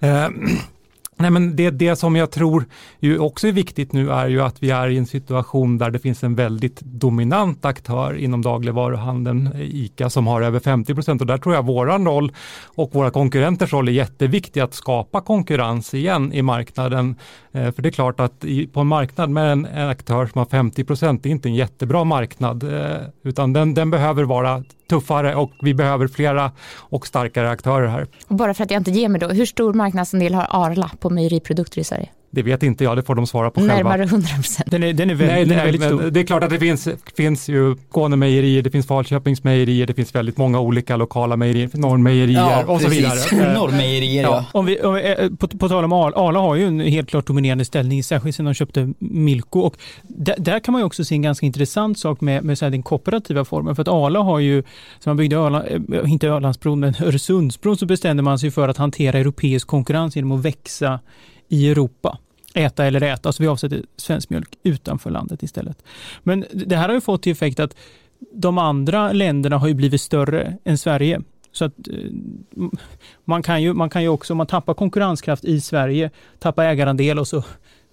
Nej, 1.16 1.30
men 1.30 1.56
det, 1.56 1.70
det 1.70 1.96
som 1.96 2.16
jag 2.16 2.30
tror 2.30 2.64
ju 3.00 3.18
också 3.18 3.48
är 3.48 3.52
viktigt 3.52 3.92
nu 3.92 4.10
är 4.10 4.28
ju 4.28 4.42
att 4.42 4.62
vi 4.62 4.70
är 4.70 4.88
i 4.88 4.98
en 4.98 5.06
situation 5.06 5.78
där 5.78 5.90
det 5.90 5.98
finns 5.98 6.24
en 6.24 6.34
väldigt 6.34 6.80
dominant 6.80 7.64
aktör 7.64 8.16
inom 8.16 8.42
dagligvaruhandeln, 8.42 9.46
eh, 9.46 9.60
ICA, 9.60 10.10
som 10.10 10.26
har 10.26 10.42
över 10.42 10.60
50 10.60 10.94
procent 10.94 11.20
och 11.20 11.26
där 11.26 11.38
tror 11.38 11.54
jag 11.54 11.66
våran 11.66 12.06
roll 12.06 12.32
och 12.64 12.94
våra 12.94 13.10
konkurrenters 13.10 13.72
roll 13.72 13.88
är 13.88 13.92
jätteviktig 13.92 14.60
att 14.60 14.74
skapa 14.74 15.20
konkurrens 15.20 15.94
igen 15.94 16.32
i 16.32 16.42
marknaden. 16.42 17.16
Eh, 17.52 17.72
för 17.72 17.82
det 17.82 17.88
är 17.88 17.92
klart 17.92 18.20
att 18.20 18.44
i, 18.44 18.66
på 18.66 18.80
en 18.80 18.86
marknad 18.86 19.30
med 19.30 19.52
en, 19.52 19.64
en 19.64 19.88
aktör 19.88 20.26
som 20.26 20.38
har 20.38 20.46
50 20.46 20.84
procent, 20.84 21.22
det 21.22 21.28
är 21.28 21.30
inte 21.30 21.48
en 21.48 21.54
jättebra 21.54 22.04
marknad, 22.04 22.62
eh, 22.62 22.96
utan 23.22 23.52
den, 23.52 23.74
den 23.74 23.90
behöver 23.90 24.24
vara 24.24 24.64
tuffare 24.88 25.34
och 25.34 25.50
vi 25.62 25.74
behöver 25.74 26.08
flera 26.08 26.52
och 26.78 27.06
starkare 27.06 27.50
aktörer 27.50 27.86
här. 27.86 28.06
Och 28.26 28.36
bara 28.36 28.54
för 28.54 28.64
att 28.64 28.70
jag 28.70 28.80
inte 28.80 28.90
ger 28.90 29.08
mig 29.08 29.20
då, 29.20 29.28
hur 29.28 29.46
stor 29.46 29.74
marknadsandel 29.74 30.34
har 30.34 30.46
Arla 30.50 30.90
på 31.00 31.10
mejeriprodukter 31.10 31.80
i 31.80 31.84
Sverige? 31.84 32.08
Det 32.34 32.42
vet 32.42 32.62
inte 32.62 32.84
jag, 32.84 32.96
det 32.96 33.02
får 33.02 33.14
de 33.14 33.26
svara 33.26 33.50
på 33.50 33.60
Närmare 33.60 33.76
själva. 33.76 33.90
Närmare 33.90 34.08
100 34.08 34.28
procent. 34.34 34.70
Den 34.70 34.82
är, 34.82 34.92
den 34.92 35.10
är 35.10 35.14
väldigt, 35.14 35.36
nej, 35.36 35.44
den 35.44 35.58
är 35.58 35.64
väldigt 35.64 35.82
stor. 35.82 36.10
Det 36.10 36.20
är 36.20 36.24
klart 36.24 36.44
att 36.44 36.50
det 36.50 36.58
finns, 36.58 36.88
finns 37.16 37.48
ju 37.48 37.76
Skånemejerier, 37.90 38.62
det 38.62 38.70
finns 38.70 38.86
Falköpings 38.86 39.44
mejerier, 39.44 39.86
det 39.86 39.94
finns 39.94 40.14
väldigt 40.14 40.36
många 40.36 40.60
olika 40.60 40.96
lokala 40.96 41.36
mejerier, 41.36 41.70
Norrmejerier 41.72 42.40
ja, 42.40 42.64
och 42.66 42.80
så 42.80 42.88
vidare. 42.88 43.54
Norrmejerier 43.54 44.22
ja. 44.22 44.44
Om 44.52 44.66
vi, 44.66 44.80
om 44.80 44.94
vi, 44.94 45.16
eh, 45.18 45.28
på, 45.38 45.48
på 45.48 45.68
tal 45.68 45.84
om 45.84 45.92
Arla, 45.92 46.16
Arla 46.16 46.40
har 46.40 46.54
ju 46.54 46.66
en 46.66 46.80
helt 46.80 47.08
klart 47.08 47.26
dominerande 47.26 47.64
ställning, 47.64 48.04
särskilt 48.04 48.36
sedan 48.36 48.44
de 48.44 48.54
köpte 48.54 48.92
Milko. 48.98 49.60
Och 49.60 49.76
där, 50.02 50.34
där, 50.38 50.60
kan 50.60 50.72
man 50.72 50.80
ju 50.80 50.86
också 50.86 51.04
se 51.04 51.14
en 51.14 51.22
ganska 51.22 51.46
intressant 51.46 51.98
sak 51.98 52.20
med, 52.20 52.44
med 52.44 52.58
så 52.58 52.68
den 52.68 52.82
kooperativa 52.82 53.44
formen. 53.44 53.76
För 53.76 53.82
att 53.82 53.88
Arla 53.88 54.20
har 54.20 54.38
ju, 54.38 54.62
som 54.98 55.10
man 55.10 55.16
byggde 55.16 55.38
Arla, 55.38 55.66
eh, 55.66 55.80
inte 56.12 56.28
Ölandsbron, 56.28 56.80
men 56.80 56.94
Öresundsbron, 57.00 57.76
så 57.76 57.86
bestämde 57.86 58.22
man 58.22 58.38
sig 58.38 58.50
för 58.50 58.68
att 58.68 58.76
hantera 58.76 59.18
europeisk 59.18 59.66
konkurrens 59.66 60.16
genom 60.16 60.32
att 60.32 60.44
växa 60.44 61.00
i 61.48 61.70
Europa 61.70 62.18
äta 62.54 62.86
eller 62.86 63.02
äta, 63.02 63.32
så 63.32 63.42
vi 63.42 63.48
avsätter 63.48 63.82
svensk 63.96 64.30
mjölk 64.30 64.48
utanför 64.62 65.10
landet 65.10 65.42
istället. 65.42 65.82
Men 66.22 66.44
det 66.52 66.76
här 66.76 66.88
har 66.88 66.94
ju 66.94 67.00
fått 67.00 67.22
till 67.22 67.32
effekt 67.32 67.60
att 67.60 67.76
de 68.32 68.58
andra 68.58 69.12
länderna 69.12 69.58
har 69.58 69.68
ju 69.68 69.74
blivit 69.74 70.00
större 70.00 70.56
än 70.64 70.78
Sverige. 70.78 71.20
Så 71.52 71.64
att 71.64 71.88
eh, 71.88 72.10
man 73.24 73.42
kan 73.42 73.62
ju, 73.62 73.72
man 73.72 73.90
kan 73.90 74.02
ju 74.02 74.08
också, 74.08 74.32
om 74.32 74.36
man 74.36 74.46
tappar 74.46 74.74
konkurrenskraft 74.74 75.44
i 75.44 75.60
Sverige, 75.60 76.10
tappa 76.38 76.64
ägarandel 76.64 77.18
och 77.18 77.28
så 77.28 77.42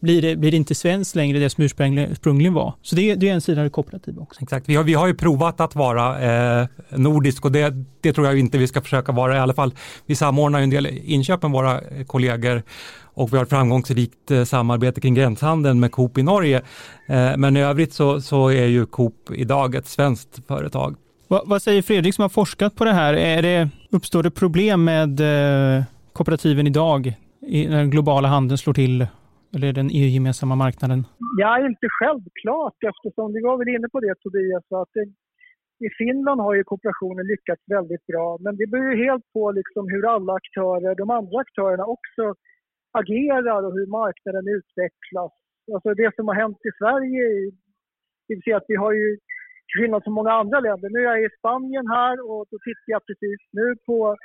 blir 0.02 0.22
det, 0.22 0.36
blir 0.36 0.52
det 0.52 0.58
inte 0.58 0.76
svenskt 0.76 1.16
längre 1.16 1.40
det 1.40 1.50
som 1.50 1.64
ursprungligen 1.64 2.54
var. 2.54 2.74
Så 2.82 2.96
det, 2.96 3.16
det 3.16 3.30
är 3.30 3.34
en 3.34 3.42
sida 3.42 3.62
av 3.62 3.66
det 3.66 3.70
kooperativa 3.70 4.22
också. 4.22 4.42
Exakt, 4.44 4.70
vi 4.70 4.76
har, 4.76 4.84
vi 4.84 4.94
har 4.94 5.08
ju 5.08 5.14
provat 5.14 5.62
att 5.62 5.76
vara 5.76 6.22
eh, 6.62 6.68
nordisk 6.90 7.46
och 7.46 7.52
det, 7.52 7.74
det 8.02 8.14
tror 8.14 8.28
jag 8.28 8.40
inte 8.40 8.58
vi 8.58 8.68
ska 8.68 8.82
försöka 8.82 9.12
vara 9.12 9.36
i 9.36 9.40
alla 9.40 9.54
fall. 9.54 9.74
Vi 10.06 10.16
samordnar 10.16 10.60
ju 10.60 10.64
en 10.64 10.70
del 10.70 10.88
inköp 10.88 11.42
med 11.42 11.52
våra 11.52 11.82
kollegor 12.08 12.64
och 13.22 13.34
vi 13.34 13.38
har 13.38 13.44
ett 13.44 13.50
framgångsrikt 13.50 14.32
eh, 14.32 14.44
samarbete 14.44 15.02
kring 15.02 15.14
gränshandeln 15.14 15.80
med 15.80 15.92
Coop 15.92 16.18
i 16.18 16.24
Norge. 16.24 16.58
Eh, 17.10 17.38
men 17.38 17.58
i 17.58 17.62
övrigt 17.64 17.94
så, 17.94 18.22
så 18.22 18.50
är 18.50 18.66
ju 18.66 18.86
Coop 18.86 19.32
idag 19.36 19.76
ett 19.76 19.86
svenskt 19.86 20.48
företag. 20.48 20.96
Va, 21.28 21.42
vad 21.46 21.62
säger 21.62 21.82
Fredrik 21.82 22.16
som 22.16 22.22
har 22.22 22.30
forskat 22.30 22.76
på 22.76 22.86
det 22.86 22.94
här? 22.94 23.14
Är 23.14 23.42
det, 23.42 23.70
uppstår 23.92 24.24
det 24.24 24.32
problem 24.32 24.84
med 24.84 25.12
eh, 25.20 25.84
kooperativen 26.14 26.68
idag 26.68 27.14
när 27.42 27.78
den 27.78 27.90
globala 27.90 28.28
handeln 28.28 28.58
slår 28.58 28.74
till 28.74 29.08
eller 29.56 29.74
den 29.74 29.90
EU-gemensamma 30.00 30.56
marknaden? 30.56 31.06
Ja, 31.42 31.66
inte 31.70 31.88
självklart 32.00 32.80
eftersom 32.92 33.34
vi 33.34 33.42
var 33.42 33.58
väl 33.58 33.76
inne 33.76 33.88
på 33.94 34.00
det 34.00 34.16
Tobias. 34.24 34.66
Att 34.82 34.94
det, 34.94 35.06
I 35.88 35.90
Finland 35.98 36.42
har 36.42 36.54
ju 36.56 36.64
kooperationen 36.64 37.26
lyckats 37.34 37.64
väldigt 37.68 38.06
bra 38.12 38.38
men 38.44 38.54
det 38.60 38.68
beror 38.72 38.94
ju 38.94 38.98
helt 39.06 39.26
på 39.34 39.52
liksom 39.52 39.84
hur 39.94 40.04
alla 40.14 40.34
aktörer, 40.34 40.96
de 40.96 41.10
andra 41.10 41.40
aktörerna 41.46 41.86
också 41.86 42.24
agerar 42.92 43.62
och 43.66 43.74
hur 43.78 43.88
marknaden 43.88 44.46
utvecklas. 44.58 45.34
Alltså 45.74 45.90
det 45.94 46.16
som 46.16 46.28
har 46.28 46.36
hänt 46.36 46.62
i 46.70 46.72
Sverige, 46.80 47.24
det 48.28 48.34
vill 48.36 48.44
säga 48.44 48.58
att 48.58 48.72
vi 48.74 48.76
har 48.76 48.94
ju 48.94 49.08
till 49.68 49.80
skillnad 49.80 50.04
från 50.04 50.20
många 50.20 50.34
andra 50.42 50.60
länder. 50.60 50.90
Nu 50.90 51.00
är 51.00 51.16
jag 51.16 51.24
i 51.24 51.38
Spanien 51.40 51.88
här 51.98 52.16
och 52.30 52.42
då 52.52 52.58
tittar 52.68 52.90
jag 52.96 53.06
precis 53.08 53.42
nu 53.60 53.68
på 53.86 54.16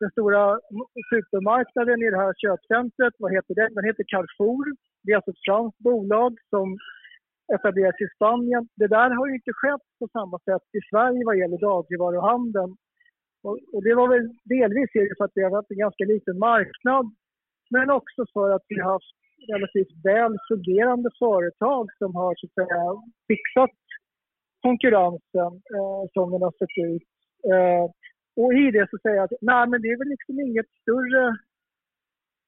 den 0.00 0.10
stora 0.10 0.42
supermarknaden 1.12 1.98
i 2.02 2.10
det 2.10 2.22
här 2.24 2.34
köpcentret. 2.44 3.14
Vad 3.18 3.32
heter 3.36 3.54
den? 3.60 3.74
Den 3.74 3.84
heter 3.88 4.04
Carrefour. 4.12 4.66
Det 5.02 5.12
är 5.12 5.16
alltså 5.16 5.30
ett 5.30 5.46
franskt 5.46 5.78
bolag 5.78 6.32
som 6.52 6.66
etableras 7.54 8.00
i 8.04 8.08
Spanien. 8.16 8.64
Det 8.80 8.88
där 8.96 9.10
har 9.18 9.26
ju 9.28 9.34
inte 9.34 9.52
skett 9.60 9.86
på 10.00 10.06
samma 10.16 10.38
sätt 10.48 10.66
i 10.78 10.80
Sverige 10.90 11.22
vad 11.28 11.38
gäller 11.38 11.58
dagligvaruhandeln. 11.70 12.72
Och, 13.46 13.56
och 13.74 13.82
det 13.86 13.94
var 14.00 14.08
väl 14.14 14.26
delvis 14.54 14.90
för 15.18 15.24
att 15.24 15.36
vi 15.36 15.42
har 15.42 15.50
haft 15.58 15.70
en 15.70 15.84
ganska 15.86 16.04
liten 16.04 16.38
marknad 16.38 17.06
men 17.70 17.90
också 17.90 18.24
för 18.32 18.50
att 18.50 18.64
vi 18.68 18.80
har 18.80 18.92
haft 18.92 19.16
relativt 19.52 20.04
väl 20.04 20.36
fungerande 20.48 21.10
företag 21.18 21.86
som 21.98 22.14
har 22.14 22.34
så 22.36 22.46
att 22.46 22.54
säga, 22.60 22.84
fixat 23.28 23.76
konkurrensen 24.66 25.52
eh, 25.76 26.02
som 26.14 26.30
den 26.32 26.42
har 26.42 26.54
sett 26.58 26.76
ut. 26.92 27.08
Eh, 27.52 27.84
och 28.42 28.52
i 28.62 28.70
det 28.76 28.86
så 28.90 28.96
säger 29.02 29.16
jag 29.16 29.24
att 29.24 29.40
nej, 29.40 29.64
men 29.68 29.82
det 29.82 29.88
är 29.88 29.98
väl 29.98 30.14
liksom 30.14 30.40
inget 30.40 30.70
större 30.82 31.24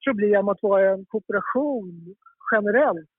problem 0.07 0.49
att 0.49 0.63
vara 0.63 0.91
en 0.95 1.05
kooperation 1.13 2.15
generellt. 2.53 3.11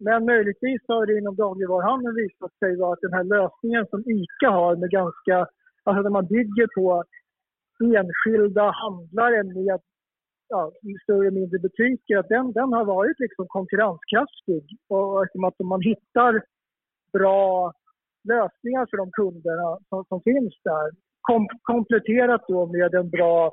Men 0.00 0.24
möjligtvis 0.24 0.82
har 0.88 1.06
det 1.06 1.18
inom 1.18 1.36
dagligvaruhandeln 1.36 2.14
visat 2.14 2.54
sig 2.58 2.76
vara 2.76 2.92
att 2.92 3.06
den 3.06 3.12
här 3.12 3.24
lösningen 3.24 3.86
som 3.86 4.00
ICA 4.00 4.50
har 4.50 4.76
med 4.76 4.90
ganska, 4.90 5.36
alltså 5.84 6.02
när 6.02 6.10
man 6.18 6.26
bygger 6.26 6.66
på 6.76 7.04
enskilda 7.96 8.70
handlare 8.70 9.42
med 9.42 9.80
ja, 10.48 10.72
större 11.02 11.26
och 11.26 11.38
mindre 11.40 11.58
butiker, 11.58 12.16
att 12.18 12.28
den, 12.28 12.52
den 12.52 12.72
har 12.72 12.84
varit 12.84 13.18
liksom 13.20 13.46
konkurrenskraftig. 13.48 14.64
Och 14.88 15.22
att 15.22 15.58
man 15.72 15.82
hittar 15.82 16.32
bra 17.12 17.72
lösningar 18.32 18.86
för 18.90 18.96
de 18.96 19.06
kunderna 19.18 19.78
som, 19.88 20.04
som 20.10 20.18
finns 20.28 20.54
där. 20.70 20.86
Kom, 21.20 21.48
kompletterat 21.62 22.44
då 22.48 22.66
med 22.66 22.94
en 22.94 23.10
bra 23.10 23.52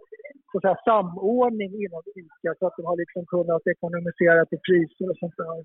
så 0.52 0.58
att 0.58 0.64
säga, 0.64 0.86
samordning 0.90 1.72
inom 1.84 2.04
ICA 2.22 2.52
så 2.60 2.68
att 2.68 2.78
de 2.78 2.86
har 2.86 2.98
liksom 3.04 3.24
kunnat 3.26 3.64
ekonomisera 3.74 4.46
till 4.46 4.64
priser 4.68 5.10
och 5.12 5.20
sånt 5.22 5.38
där. 5.38 5.60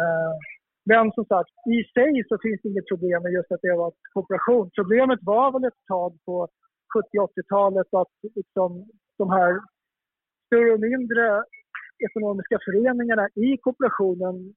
Eh, 0.00 0.34
men 0.90 1.12
som 1.16 1.24
sagt, 1.24 1.52
i 1.76 1.78
sig 1.96 2.12
så 2.28 2.34
finns 2.44 2.60
det 2.62 2.68
inget 2.68 2.92
problem 2.92 3.22
med 3.22 3.32
just 3.32 3.52
att 3.52 3.64
det 3.66 3.76
var 3.82 3.92
kooperation. 4.14 4.70
Problemet 4.78 5.20
var 5.22 5.52
väl 5.52 5.64
ett 5.64 5.82
tag 5.94 6.12
på 6.26 6.36
70-80-talet 6.94 7.88
att 8.00 8.14
liksom, 8.38 8.70
de 9.18 9.30
här 9.30 9.52
större 10.50 10.72
och 10.72 10.80
mindre 10.80 11.44
ekonomiska 12.06 12.58
föreningarna 12.64 13.28
i 13.34 13.56
kooperationen 13.56 14.54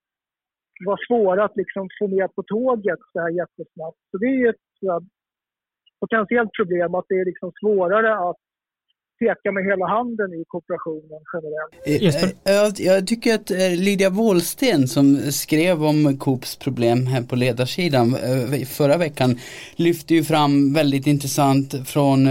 var 0.86 0.98
svåra 1.08 1.46
att 1.46 1.58
liksom 1.58 1.90
få 2.00 2.08
med 2.08 2.36
på 2.36 2.44
tåget 2.44 3.00
så 3.14 3.20
här 3.20 3.30
jättesnabbt. 3.30 4.00
Så 4.12 4.18
det 4.18 4.26
är 4.26 4.40
ju 4.44 4.50
ett 4.50 4.78
potentiellt 6.00 6.54
problem 6.60 6.96
att 6.96 7.06
det 7.10 7.16
är 7.16 7.26
liksom 7.26 7.52
svårare 7.62 8.30
att 8.30 8.44
peka 9.20 9.52
med 9.52 9.64
hela 9.64 9.88
handen 9.88 10.34
i 10.34 10.44
kooperationen 10.48 11.20
generellt. 11.34 12.34
Eh, 12.46 12.54
jag, 12.54 12.80
jag 12.80 13.08
tycker 13.08 13.36
att 13.36 13.52
eh, 13.52 13.58
Lydia 13.58 14.10
Wåhlsten 14.10 14.88
som 14.88 15.32
skrev 15.32 15.86
om 15.86 16.18
Coops 16.18 16.56
problem 16.56 17.08
här 17.08 17.22
på 17.22 17.36
ledarsidan 17.36 18.16
eh, 18.16 18.66
förra 18.66 18.98
veckan 18.98 19.40
lyfte 19.76 20.14
ju 20.16 20.24
fram 20.24 20.74
väldigt 20.74 21.08
intressant 21.08 21.76
från 21.88 22.28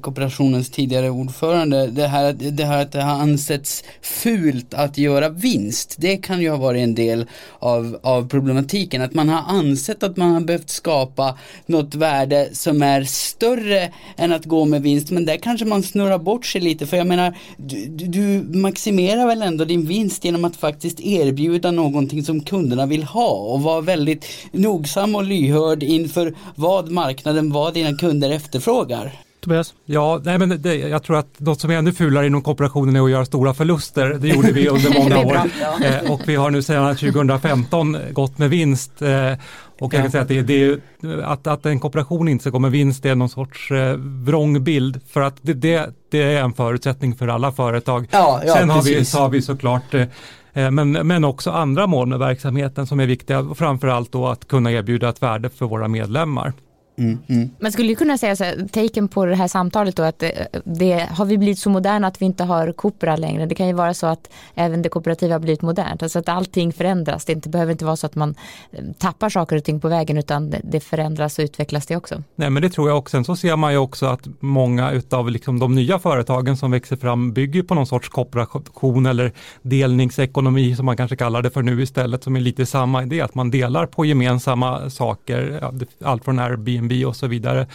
kooperationens 0.00 0.70
tidigare 0.70 1.10
ordförande 1.10 1.86
det 1.86 2.06
här, 2.06 2.32
det 2.32 2.64
här 2.64 2.82
att 2.82 2.92
det 2.92 3.02
har 3.02 3.22
ansetts 3.22 3.84
fult 4.02 4.74
att 4.74 4.98
göra 4.98 5.28
vinst. 5.28 5.96
Det 5.98 6.16
kan 6.16 6.40
ju 6.40 6.50
ha 6.50 6.56
varit 6.56 6.82
en 6.82 6.94
del 6.94 7.26
av, 7.58 7.98
av 8.02 8.28
problematiken 8.28 9.02
att 9.02 9.14
man 9.14 9.28
har 9.28 9.58
ansett 9.58 10.02
att 10.02 10.16
man 10.16 10.30
har 10.30 10.40
behövt 10.40 10.70
skapa 10.70 11.38
något 11.66 11.94
värde 11.94 12.48
som 12.52 12.82
är 12.82 13.02
större 13.02 13.92
än 14.16 14.32
att 14.32 14.44
gå 14.44 14.64
med 14.64 14.82
vinst 14.82 15.10
men 15.10 15.24
där 15.24 15.36
kanske 15.36 15.66
man 15.66 15.82
snurrar 15.82 16.18
bort 16.20 16.46
sig 16.46 16.60
lite 16.60 16.86
för 16.86 16.96
jag 16.96 17.06
menar 17.06 17.36
du, 17.56 17.86
du, 17.88 18.58
maximerar 18.58 19.26
väl 19.26 19.42
ändå 19.42 19.64
din 19.64 19.86
vinst 19.86 20.24
genom 20.24 20.44
att 20.44 20.56
faktiskt 20.56 21.00
erbjuda 21.00 21.70
någonting 21.70 22.24
som 22.24 22.40
kunderna 22.40 22.86
vill 22.86 23.02
ha 23.02 23.30
och 23.30 23.62
vara 23.62 23.80
väldigt 23.80 24.26
nogsam 24.52 25.14
och 25.14 25.24
lyhörd 25.24 25.82
inför 25.82 26.34
vad 26.54 26.90
marknaden, 26.90 27.52
vad 27.52 27.74
dina 27.74 27.96
kunder 27.96 28.30
efterfrågar. 28.30 29.29
Tobias? 29.40 29.74
Ja, 29.84 30.20
nej 30.24 30.38
men 30.38 30.62
det, 30.62 30.74
jag 30.74 31.02
tror 31.02 31.18
att 31.18 31.40
något 31.40 31.60
som 31.60 31.70
är 31.70 31.74
ännu 31.74 31.92
fulare 31.92 32.26
inom 32.26 32.42
kooperationen 32.42 32.96
är 32.96 33.04
att 33.04 33.10
göra 33.10 33.24
stora 33.24 33.54
förluster. 33.54 34.16
Det 34.20 34.28
gjorde 34.28 34.52
vi 34.52 34.68
under 34.68 34.94
många 34.98 35.18
år. 35.18 35.40
Eh, 35.84 36.12
och 36.12 36.20
vi 36.26 36.36
har 36.36 36.50
nu 36.50 36.62
sedan 36.62 36.96
2015 36.96 37.96
gått 38.12 38.38
med 38.38 38.50
vinst. 38.50 39.02
Eh, 39.02 39.32
och 39.80 39.94
jag 39.94 40.02
kan 40.02 40.10
säga 40.10 40.22
att, 40.22 40.28
det, 40.28 40.42
det, 40.42 40.80
att, 41.24 41.46
att 41.46 41.66
en 41.66 41.80
kooperation 41.80 42.28
inte 42.28 42.42
ska 42.42 42.50
gå 42.50 42.58
med 42.58 42.70
vinst 42.70 43.06
är 43.06 43.14
någon 43.14 43.28
sorts 43.28 43.70
eh, 43.70 43.96
vrångbild. 43.96 45.00
För 45.08 45.20
att 45.20 45.36
det, 45.42 45.52
det, 45.52 45.94
det, 46.10 46.22
är 46.22 46.42
en 46.42 46.52
förutsättning 46.52 47.14
för 47.14 47.28
alla 47.28 47.52
företag. 47.52 48.08
Ja, 48.10 48.42
ja, 48.46 48.54
Sen 48.54 48.70
har 48.70 48.82
vi, 48.82 49.04
så 49.04 49.18
har 49.18 49.28
vi 49.28 49.42
såklart 49.42 49.94
eh, 49.94 50.06
eh, 50.52 50.70
men, 50.70 50.92
men 50.92 51.24
också 51.24 51.50
andra 51.50 51.86
mål 51.86 52.06
med 52.06 52.18
verksamheten 52.18 52.86
som 52.86 53.00
är 53.00 53.06
viktiga. 53.06 53.46
Framförallt 53.54 54.12
då 54.12 54.28
att 54.28 54.48
kunna 54.48 54.72
erbjuda 54.72 55.08
ett 55.08 55.22
värde 55.22 55.50
för 55.50 55.66
våra 55.66 55.88
medlemmar. 55.88 56.52
Mm, 57.00 57.18
mm. 57.28 57.50
Man 57.60 57.72
skulle 57.72 57.88
ju 57.88 57.96
kunna 57.96 58.18
säga 58.18 58.36
så 58.36 58.44
här, 58.44 58.68
taken 58.72 59.08
på 59.08 59.26
det 59.26 59.34
här 59.34 59.48
samtalet 59.48 59.96
då 59.96 60.02
att 60.02 60.18
det, 60.18 60.48
det, 60.64 61.08
har 61.10 61.24
vi 61.24 61.38
blivit 61.38 61.58
så 61.58 61.70
moderna 61.70 62.06
att 62.06 62.22
vi 62.22 62.26
inte 62.26 62.44
har 62.44 62.72
Coopera 62.72 63.16
längre. 63.16 63.46
Det 63.46 63.54
kan 63.54 63.66
ju 63.66 63.72
vara 63.72 63.94
så 63.94 64.06
att 64.06 64.30
även 64.54 64.82
det 64.82 64.88
kooperativa 64.88 65.34
har 65.34 65.40
blivit 65.40 65.62
modernt. 65.62 66.02
Alltså 66.02 66.18
att 66.18 66.28
allting 66.28 66.72
förändras. 66.72 67.24
Det 67.24 67.32
inte, 67.32 67.48
behöver 67.48 67.72
inte 67.72 67.84
vara 67.84 67.96
så 67.96 68.06
att 68.06 68.14
man 68.14 68.34
eh, 68.72 68.84
tappar 68.98 69.28
saker 69.28 69.56
och 69.56 69.64
ting 69.64 69.80
på 69.80 69.88
vägen 69.88 70.18
utan 70.18 70.54
det 70.62 70.80
förändras 70.80 71.38
och 71.38 71.42
utvecklas 71.42 71.86
det 71.86 71.96
också. 71.96 72.22
Nej 72.34 72.50
men 72.50 72.62
det 72.62 72.70
tror 72.70 72.88
jag 72.88 72.98
också. 72.98 73.10
Sen 73.16 73.24
så 73.24 73.36
ser 73.36 73.56
man 73.56 73.72
ju 73.72 73.78
också 73.78 74.06
att 74.06 74.28
många 74.40 74.90
utav 74.90 75.30
liksom 75.30 75.58
de 75.58 75.74
nya 75.74 75.98
företagen 75.98 76.56
som 76.56 76.70
växer 76.70 76.96
fram 76.96 77.32
bygger 77.32 77.62
på 77.62 77.74
någon 77.74 77.86
sorts 77.86 78.08
kooperation 78.08 79.06
eller 79.06 79.32
delningsekonomi 79.62 80.76
som 80.76 80.86
man 80.86 80.96
kanske 80.96 81.16
kallar 81.16 81.42
det 81.42 81.50
för 81.50 81.62
nu 81.62 81.82
istället 81.82 82.24
som 82.24 82.36
är 82.36 82.40
lite 82.40 82.66
samma 82.66 83.02
idé 83.02 83.20
att 83.20 83.34
man 83.34 83.50
delar 83.50 83.86
på 83.86 84.04
gemensamma 84.04 84.90
saker. 84.90 85.70
Allt 86.04 86.24
från 86.24 86.38
Airbnb 86.38 86.89
Airbnb 86.90 87.08
och 87.08 87.16
så 87.16 87.26
vidare. 87.26 87.66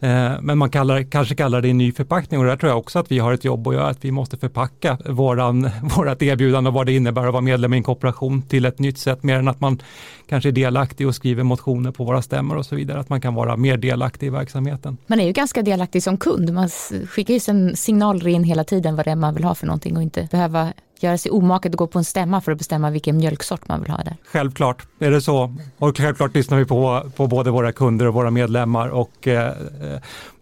Eh, 0.00 0.32
men 0.40 0.58
man 0.58 0.70
kallar, 0.70 1.02
kanske 1.02 1.34
kallar 1.34 1.60
det 1.60 1.68
en 1.68 1.78
ny 1.78 1.92
förpackning 1.92 2.40
och 2.40 2.46
där 2.46 2.56
tror 2.56 2.70
jag 2.70 2.78
också 2.78 2.98
att 2.98 3.10
vi 3.10 3.18
har 3.18 3.32
ett 3.32 3.44
jobb 3.44 3.68
att 3.68 3.74
göra, 3.74 3.88
att 3.88 4.04
vi 4.04 4.10
måste 4.10 4.36
förpacka 4.36 4.98
våran, 5.06 5.70
vårat 5.96 6.22
erbjudande 6.22 6.68
och 6.68 6.74
vad 6.74 6.86
det 6.86 6.92
innebär 6.92 7.26
att 7.26 7.32
vara 7.32 7.40
medlem 7.40 7.74
i 7.74 7.76
en 7.76 7.82
kooperation 7.82 8.42
till 8.42 8.64
ett 8.64 8.78
nytt 8.78 8.98
sätt, 8.98 9.22
mer 9.22 9.38
än 9.38 9.48
att 9.48 9.60
man 9.60 9.82
kanske 10.28 10.48
är 10.48 10.52
delaktig 10.52 11.08
och 11.08 11.14
skriver 11.14 11.42
motioner 11.42 11.90
på 11.90 12.04
våra 12.04 12.22
stämmor 12.22 12.56
och 12.56 12.66
så 12.66 12.76
vidare, 12.76 13.00
att 13.00 13.08
man 13.08 13.20
kan 13.20 13.34
vara 13.34 13.56
mer 13.56 13.76
delaktig 13.76 14.26
i 14.26 14.30
verksamheten. 14.30 14.96
Man 15.06 15.20
är 15.20 15.26
ju 15.26 15.32
ganska 15.32 15.62
delaktig 15.62 16.02
som 16.02 16.16
kund, 16.16 16.52
man 16.52 16.68
skickar 17.08 17.34
ju 17.34 17.40
en 17.48 17.76
signal 17.76 18.26
in 18.26 18.44
hela 18.44 18.64
tiden 18.64 18.96
vad 18.96 19.06
det 19.06 19.10
är 19.10 19.16
man 19.16 19.34
vill 19.34 19.44
ha 19.44 19.54
för 19.54 19.66
någonting 19.66 19.96
och 19.96 20.02
inte 20.02 20.28
behöva 20.30 20.72
göra 21.02 21.18
sig 21.18 21.32
omaket 21.32 21.72
att 21.72 21.76
gå 21.76 21.86
på 21.86 21.98
en 21.98 22.04
stämma 22.04 22.40
för 22.40 22.52
att 22.52 22.58
bestämma 22.58 22.90
vilken 22.90 23.16
mjölksort 23.16 23.68
man 23.68 23.82
vill 23.82 23.90
ha 23.90 23.98
där. 23.98 24.16
Självklart 24.24 24.86
är 24.98 25.10
det 25.10 25.20
så. 25.20 25.56
Och 25.78 25.96
självklart 25.96 26.34
lyssnar 26.34 26.58
vi 26.58 26.64
på, 26.64 27.10
på 27.16 27.26
både 27.26 27.50
våra 27.50 27.72
kunder 27.72 28.06
och 28.06 28.14
våra 28.14 28.30
medlemmar 28.30 28.88
och, 28.88 29.28
eh, 29.28 29.52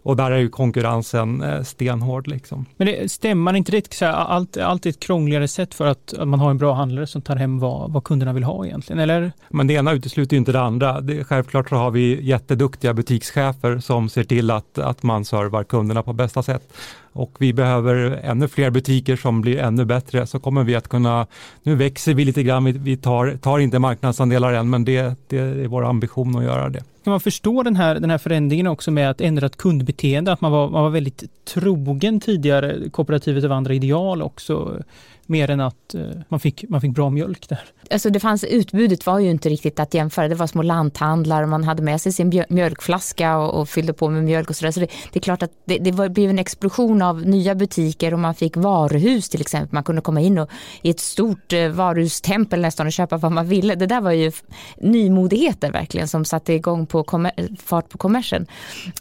och 0.03 0.15
där 0.15 0.31
är 0.31 0.37
ju 0.37 0.49
konkurrensen 0.49 1.43
eh, 1.43 1.63
stenhård. 1.63 2.27
Liksom. 2.27 2.65
Men 2.77 2.87
det, 2.87 3.11
stämman, 3.11 3.55
inte 3.55 3.71
det 3.71 4.01
allt, 4.01 4.57
allt 4.57 4.85
ett 4.85 4.99
krångligare 4.99 5.47
sätt 5.47 5.73
för 5.73 5.85
att, 5.85 6.13
att 6.13 6.27
man 6.27 6.39
har 6.39 6.49
en 6.49 6.57
bra 6.57 6.73
handlare 6.73 7.07
som 7.07 7.21
tar 7.21 7.35
hem 7.35 7.59
vad, 7.59 7.91
vad 7.91 8.03
kunderna 8.03 8.33
vill 8.33 8.43
ha 8.43 8.65
egentligen? 8.65 8.99
Eller? 8.99 9.31
Men 9.49 9.67
det 9.67 9.73
ena 9.73 9.91
utesluter 9.91 10.35
ju 10.35 10.37
inte 10.37 10.51
det 10.51 10.61
andra. 10.61 11.01
Det, 11.01 11.23
självklart 11.23 11.69
så 11.69 11.75
har 11.75 11.91
vi 11.91 12.23
jätteduktiga 12.23 12.93
butikschefer 12.93 13.79
som 13.79 14.09
ser 14.09 14.23
till 14.23 14.51
att, 14.51 14.77
att 14.77 15.03
man 15.03 15.25
servar 15.25 15.63
kunderna 15.63 16.03
på 16.03 16.13
bästa 16.13 16.43
sätt 16.43 16.73
och 17.13 17.35
vi 17.39 17.53
behöver 17.53 17.95
ännu 18.23 18.47
fler 18.47 18.69
butiker 18.69 19.15
som 19.15 19.41
blir 19.41 19.59
ännu 19.59 19.85
bättre 19.85 20.27
så 20.27 20.39
kommer 20.39 20.63
vi 20.63 20.75
att 20.75 20.87
kunna, 20.87 21.27
nu 21.63 21.75
växer 21.75 22.13
vi 22.13 22.25
lite 22.25 22.43
grann, 22.43 22.83
vi 22.83 22.97
tar, 22.97 23.37
tar 23.41 23.59
inte 23.59 23.79
marknadsandelar 23.79 24.53
än 24.53 24.69
men 24.69 24.85
det, 24.85 25.15
det 25.27 25.37
är 25.37 25.67
vår 25.67 25.85
ambition 25.85 26.35
att 26.35 26.43
göra 26.43 26.69
det. 26.69 26.83
Kan 27.03 27.11
man 27.11 27.19
förstå 27.19 27.63
den 27.63 27.75
här, 27.75 27.95
den 27.95 28.09
här 28.09 28.17
förändringen 28.17 28.67
också 28.67 28.91
med 28.91 29.09
att 29.09 29.21
ändra 29.21 29.45
ett 29.45 29.57
kundbeteende, 29.57 30.31
att 30.31 30.41
man 30.41 30.51
var, 30.51 30.69
man 30.69 30.83
var 30.83 30.89
väldigt 30.89 31.45
trogen 31.45 32.19
tidigare 32.19 32.89
kooperativet 32.89 33.43
av 33.43 33.51
andra 33.51 33.73
ideal 33.73 34.21
också? 34.21 34.83
Mer 35.31 35.49
än 35.49 35.59
att 35.59 35.95
eh, 35.95 36.01
man, 36.29 36.39
fick, 36.39 36.65
man 36.69 36.81
fick 36.81 36.91
bra 36.91 37.09
mjölk 37.09 37.49
där. 37.49 37.59
Alltså 37.91 38.09
det 38.09 38.19
fanns, 38.19 38.43
utbudet 38.43 39.05
var 39.05 39.19
ju 39.19 39.29
inte 39.29 39.49
riktigt 39.49 39.79
att 39.79 39.93
jämföra. 39.93 40.27
Det 40.27 40.35
var 40.35 40.47
små 40.47 40.61
lanthandlar 40.61 41.43
och 41.43 41.49
man 41.49 41.63
hade 41.63 41.83
med 41.83 42.01
sig 42.01 42.11
sin 42.11 42.43
mjölkflaska 42.49 43.37
och, 43.37 43.61
och 43.61 43.69
fyllde 43.69 43.93
på 43.93 44.09
med 44.09 44.23
mjölk 44.23 44.49
och 44.49 44.55
sådär. 44.55 44.71
Så 44.71 44.79
det, 44.79 44.87
det, 45.13 45.19
är 45.19 45.21
klart 45.21 45.43
att 45.43 45.51
det, 45.65 45.77
det 45.77 45.91
var, 45.91 46.09
blev 46.09 46.29
en 46.29 46.39
explosion 46.39 47.01
av 47.01 47.25
nya 47.25 47.55
butiker 47.55 48.13
och 48.13 48.19
man 48.19 48.35
fick 48.35 48.57
varuhus 48.57 49.29
till 49.29 49.41
exempel. 49.41 49.73
Man 49.73 49.83
kunde 49.83 50.01
komma 50.01 50.21
in 50.21 50.37
och, 50.37 50.49
i 50.81 50.89
ett 50.89 50.99
stort 50.99 51.53
eh, 51.53 51.67
varuhustempel 51.69 52.61
nästan 52.61 52.87
och 52.87 52.93
köpa 52.93 53.17
vad 53.17 53.31
man 53.31 53.47
ville. 53.47 53.75
Det 53.75 53.85
där 53.85 54.01
var 54.01 54.11
ju 54.11 54.31
nymodigheter 54.77 55.71
verkligen 55.71 56.07
som 56.07 56.25
satte 56.25 56.53
igång 56.53 56.85
på 56.85 57.29
fart 57.59 57.89
på 57.89 57.97
kommersen. 57.97 58.47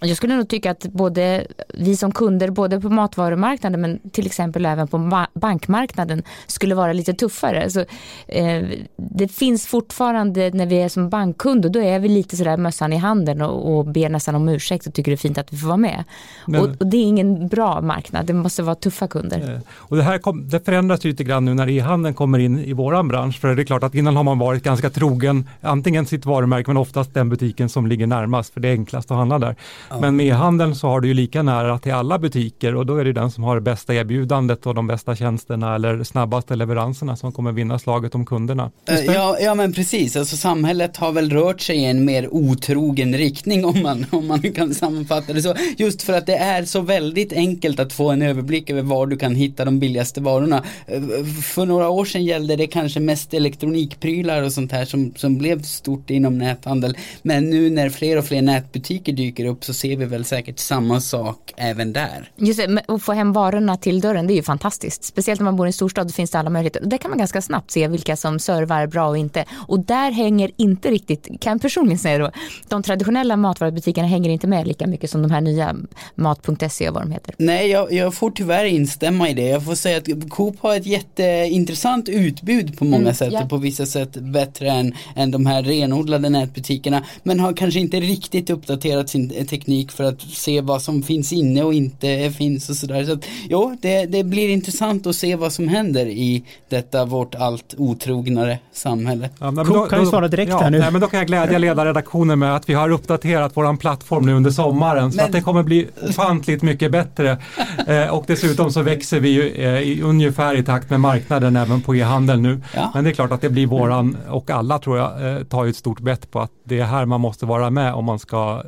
Jag 0.00 0.16
skulle 0.16 0.36
nog 0.36 0.48
tycka 0.48 0.70
att 0.70 0.82
både 0.82 1.46
vi 1.74 1.96
som 1.96 2.12
kunder, 2.12 2.50
både 2.50 2.80
på 2.80 2.88
matvarumarknaden 2.88 3.80
men 3.80 4.10
till 4.10 4.26
exempel 4.26 4.66
även 4.66 4.88
på 4.88 5.26
bankmarknaden 5.34 6.19
skulle 6.46 6.74
vara 6.74 6.92
lite 6.92 7.14
tuffare. 7.14 7.70
Så, 7.70 7.84
eh, 8.26 8.62
det 8.96 9.28
finns 9.28 9.66
fortfarande 9.66 10.50
när 10.50 10.66
vi 10.66 10.76
är 10.76 10.88
som 10.88 11.08
bankkund 11.08 11.64
och 11.64 11.72
då 11.72 11.80
är 11.80 11.98
vi 11.98 12.08
lite 12.08 12.36
sådär 12.36 12.56
mössan 12.56 12.92
i 12.92 12.96
handen 12.96 13.42
och, 13.42 13.78
och 13.78 13.86
ber 13.86 14.08
nästan 14.08 14.34
om 14.34 14.48
ursäkt 14.48 14.86
och 14.86 14.94
tycker 14.94 15.10
det 15.10 15.14
är 15.14 15.16
fint 15.16 15.38
att 15.38 15.52
vi 15.52 15.56
får 15.56 15.68
vara 15.68 15.76
med. 15.76 16.04
Men, 16.46 16.60
och, 16.60 16.68
och, 16.80 16.86
det 16.86 16.96
är 16.96 17.04
ingen 17.04 17.48
bra 17.48 17.80
marknad, 17.80 18.26
det 18.26 18.32
måste 18.32 18.62
vara 18.62 18.74
tuffa 18.74 19.08
kunder. 19.08 19.54
Eh, 19.54 19.60
och 19.74 19.96
det 19.96 20.02
här 20.02 20.18
kom, 20.18 20.48
det 20.48 20.64
förändras 20.64 21.04
lite 21.04 21.24
grann 21.24 21.44
nu 21.44 21.54
när 21.54 21.68
e-handeln 21.70 22.14
kommer 22.14 22.38
in 22.38 22.58
i 22.58 22.72
våran 22.72 23.08
bransch. 23.08 23.40
För 23.40 23.54
det 23.54 23.62
är 23.62 23.64
klart 23.64 23.82
att 23.82 23.94
innan 23.94 24.16
har 24.16 24.24
man 24.24 24.38
varit 24.38 24.62
ganska 24.62 24.90
trogen 24.90 25.48
antingen 25.60 26.06
sitt 26.06 26.26
varumärke 26.26 26.70
men 26.70 26.76
oftast 26.76 27.14
den 27.14 27.28
butiken 27.28 27.68
som 27.68 27.86
ligger 27.86 28.06
närmast 28.06 28.54
för 28.54 28.60
det 28.60 28.68
är 28.68 28.72
enklast 28.72 29.10
att 29.10 29.16
handla 29.16 29.38
där. 29.38 29.56
Ja. 29.88 30.00
Men 30.00 30.16
med 30.16 30.26
e-handeln 30.26 30.74
så 30.74 30.88
har 30.88 31.00
du 31.00 31.08
ju 31.08 31.14
lika 31.14 31.42
nära 31.42 31.78
till 31.78 31.92
alla 31.92 32.18
butiker 32.18 32.74
och 32.74 32.86
då 32.86 32.96
är 32.96 33.04
det 33.04 33.12
den 33.12 33.30
som 33.30 33.44
har 33.44 33.54
det 33.54 33.60
bästa 33.60 33.94
erbjudandet 33.94 34.66
och 34.66 34.74
de 34.74 34.86
bästa 34.86 35.16
tjänsterna 35.16 35.74
eller 35.74 35.99
snabbaste 36.04 36.56
leveranserna 36.56 37.16
som 37.16 37.32
kommer 37.32 37.52
vinna 37.52 37.78
slaget 37.78 38.14
om 38.14 38.26
kunderna. 38.26 38.70
Uh, 38.90 39.04
ja, 39.04 39.36
ja 39.40 39.54
men 39.54 39.72
precis, 39.72 40.16
alltså 40.16 40.36
samhället 40.36 40.96
har 40.96 41.12
väl 41.12 41.30
rört 41.30 41.60
sig 41.60 41.76
i 41.76 41.84
en 41.84 42.04
mer 42.04 42.34
otrogen 42.34 43.16
riktning 43.16 43.64
om 43.64 43.82
man, 43.82 44.06
om 44.10 44.26
man 44.26 44.52
kan 44.52 44.74
sammanfatta 44.74 45.32
det 45.32 45.42
så. 45.42 45.54
Just 45.76 46.02
för 46.02 46.12
att 46.12 46.26
det 46.26 46.36
är 46.36 46.64
så 46.64 46.80
väldigt 46.80 47.32
enkelt 47.32 47.80
att 47.80 47.92
få 47.92 48.10
en 48.10 48.22
överblick 48.22 48.70
över 48.70 48.82
var 48.82 49.06
du 49.06 49.16
kan 49.16 49.34
hitta 49.34 49.64
de 49.64 49.78
billigaste 49.78 50.20
varorna. 50.20 50.64
Uh, 50.92 51.24
för 51.42 51.66
några 51.66 51.88
år 51.88 52.04
sedan 52.04 52.24
gällde 52.24 52.56
det 52.56 52.66
kanske 52.66 53.00
mest 53.00 53.34
elektronikprylar 53.34 54.42
och 54.42 54.52
sånt 54.52 54.72
här 54.72 54.84
som, 54.84 55.12
som 55.16 55.38
blev 55.38 55.62
stort 55.62 56.10
inom 56.10 56.38
näthandel. 56.38 56.96
Men 57.22 57.50
nu 57.50 57.70
när 57.70 57.90
fler 57.90 58.18
och 58.18 58.24
fler 58.24 58.42
nätbutiker 58.42 59.12
dyker 59.12 59.44
upp 59.44 59.64
så 59.64 59.74
ser 59.74 59.96
vi 59.96 60.04
väl 60.04 60.24
säkert 60.24 60.58
samma 60.58 61.00
sak 61.00 61.52
även 61.56 61.92
där. 61.92 62.30
Just 62.36 62.60
det, 62.60 62.82
att 62.88 63.02
få 63.02 63.12
hem 63.12 63.32
varorna 63.32 63.76
till 63.76 64.00
dörren 64.00 64.26
det 64.26 64.32
är 64.32 64.36
ju 64.36 64.42
fantastiskt. 64.42 65.04
Speciellt 65.04 65.40
när 65.40 65.44
man 65.44 65.56
bor 65.56 65.66
i 65.66 65.68
en 65.68 65.72
storstad 65.90 66.14
finns 66.14 66.30
det 66.30 66.38
alla 66.38 66.50
möjligheter. 66.50 66.82
Och 66.82 66.88
där 66.88 66.98
kan 66.98 67.10
man 67.10 67.18
ganska 67.18 67.42
snabbt 67.42 67.70
se 67.70 67.88
vilka 67.88 68.16
som 68.16 68.38
servar 68.38 68.86
bra 68.86 69.08
och 69.08 69.18
inte. 69.18 69.44
Och 69.68 69.80
där 69.80 70.10
hänger 70.10 70.50
inte 70.56 70.90
riktigt, 70.90 71.28
kan 71.40 71.52
jag 71.52 71.62
personligen 71.62 71.98
säga 71.98 72.18
då, 72.18 72.30
de 72.68 72.82
traditionella 72.82 73.36
matvarubutikerna 73.36 74.08
hänger 74.08 74.30
inte 74.30 74.46
med 74.46 74.66
lika 74.66 74.86
mycket 74.86 75.10
som 75.10 75.22
de 75.22 75.30
här 75.30 75.40
nya 75.40 75.76
mat.se 76.14 76.88
och 76.88 76.94
vad 76.94 77.02
de 77.02 77.12
heter. 77.12 77.34
Nej, 77.38 77.70
jag, 77.70 77.92
jag, 77.92 78.14
får 78.14 78.30
tyvärr 78.30 78.64
instämma 78.64 79.28
i 79.28 79.34
det. 79.34 79.48
Jag 79.48 79.64
får 79.64 79.74
säga 79.74 79.98
att 79.98 80.30
Coop 80.30 80.60
har 80.60 80.76
ett 80.76 80.86
jätteintressant 80.86 82.08
utbud 82.08 82.78
på 82.78 82.84
många 82.84 83.02
mm, 83.02 83.14
sätt 83.14 83.32
ja. 83.32 83.42
och 83.42 83.48
på 83.48 83.56
vissa 83.56 83.86
sätt 83.86 84.12
bättre 84.12 84.70
än, 84.70 84.94
än 85.16 85.30
de 85.30 85.46
här 85.46 85.62
renodlade 85.62 86.28
nätbutikerna. 86.28 87.04
Men 87.22 87.40
har 87.40 87.52
kanske 87.52 87.80
inte 87.80 88.00
riktigt 88.00 88.50
uppdaterat 88.50 89.08
sin 89.08 89.46
teknik 89.46 89.92
för 89.92 90.04
att 90.04 90.20
se 90.20 90.60
vad 90.60 90.82
som 90.82 91.02
finns 91.02 91.32
inne 91.32 91.62
och 91.62 91.74
inte 91.74 92.30
finns 92.38 92.70
och 92.70 92.76
sådär. 92.76 93.04
Så 93.04 93.12
att, 93.12 93.24
jo, 93.48 93.76
det, 93.80 94.06
det 94.06 94.24
blir 94.24 94.48
intressant 94.48 95.06
att 95.06 95.16
se 95.16 95.36
vad 95.36 95.52
som 95.52 95.68
händer 95.68 95.79
i 95.88 96.44
detta 96.68 97.04
vårt 97.04 97.34
allt 97.34 97.74
otrognare 97.78 98.58
samhälle. 98.72 99.30
Ja, 99.38 99.50
men 99.50 99.66
då, 99.66 99.86
kan 99.86 100.00
vi 100.00 100.06
svara 100.06 100.28
direkt 100.28 100.50
ja, 100.50 100.58
här 100.58 100.70
nu. 100.70 100.78
Nej, 100.78 100.92
men 100.92 101.00
då 101.00 101.06
kan 101.06 101.18
jag 101.18 101.26
glädja 101.26 101.58
ledarredaktionen 101.58 102.38
med 102.38 102.56
att 102.56 102.68
vi 102.68 102.74
har 102.74 102.90
uppdaterat 102.90 103.56
våran 103.56 103.78
plattform 103.78 104.26
nu 104.26 104.32
under 104.32 104.50
sommaren 104.50 105.12
så 105.12 105.16
Men- 105.16 105.26
att 105.26 105.32
det 105.32 105.40
kommer 105.40 105.62
bli 105.62 105.88
ofantligt 106.08 106.62
mycket 106.62 106.92
bättre. 106.92 107.38
Eh, 107.86 108.08
och 108.08 108.24
dessutom 108.26 108.70
så 108.72 108.82
växer 108.82 109.20
vi 109.20 109.28
ju 109.28 109.48
eh, 109.48 109.80
i, 109.80 110.02
ungefär 110.02 110.54
i 110.54 110.62
takt 110.64 110.90
med 110.90 111.00
marknaden 111.00 111.56
även 111.56 111.82
på 111.82 111.96
e-handel 111.96 112.40
nu. 112.40 112.60
Ja. 112.74 112.90
Men 112.94 113.04
det 113.04 113.10
är 113.10 113.14
klart 113.14 113.32
att 113.32 113.40
det 113.40 113.50
blir 113.50 113.66
våran 113.66 114.16
och 114.28 114.50
alla 114.50 114.78
tror 114.78 114.98
jag 114.98 115.36
eh, 115.36 115.42
tar 115.42 115.64
ju 115.64 115.70
ett 115.70 115.76
stort 115.76 116.00
bett 116.00 116.30
på 116.30 116.40
att 116.40 116.50
det 116.64 116.78
är 116.80 116.84
här 116.84 117.06
man 117.06 117.20
måste 117.20 117.46
vara 117.46 117.70
med 117.70 117.94
om 117.94 118.04
man 118.04 118.18
ska 118.18 118.62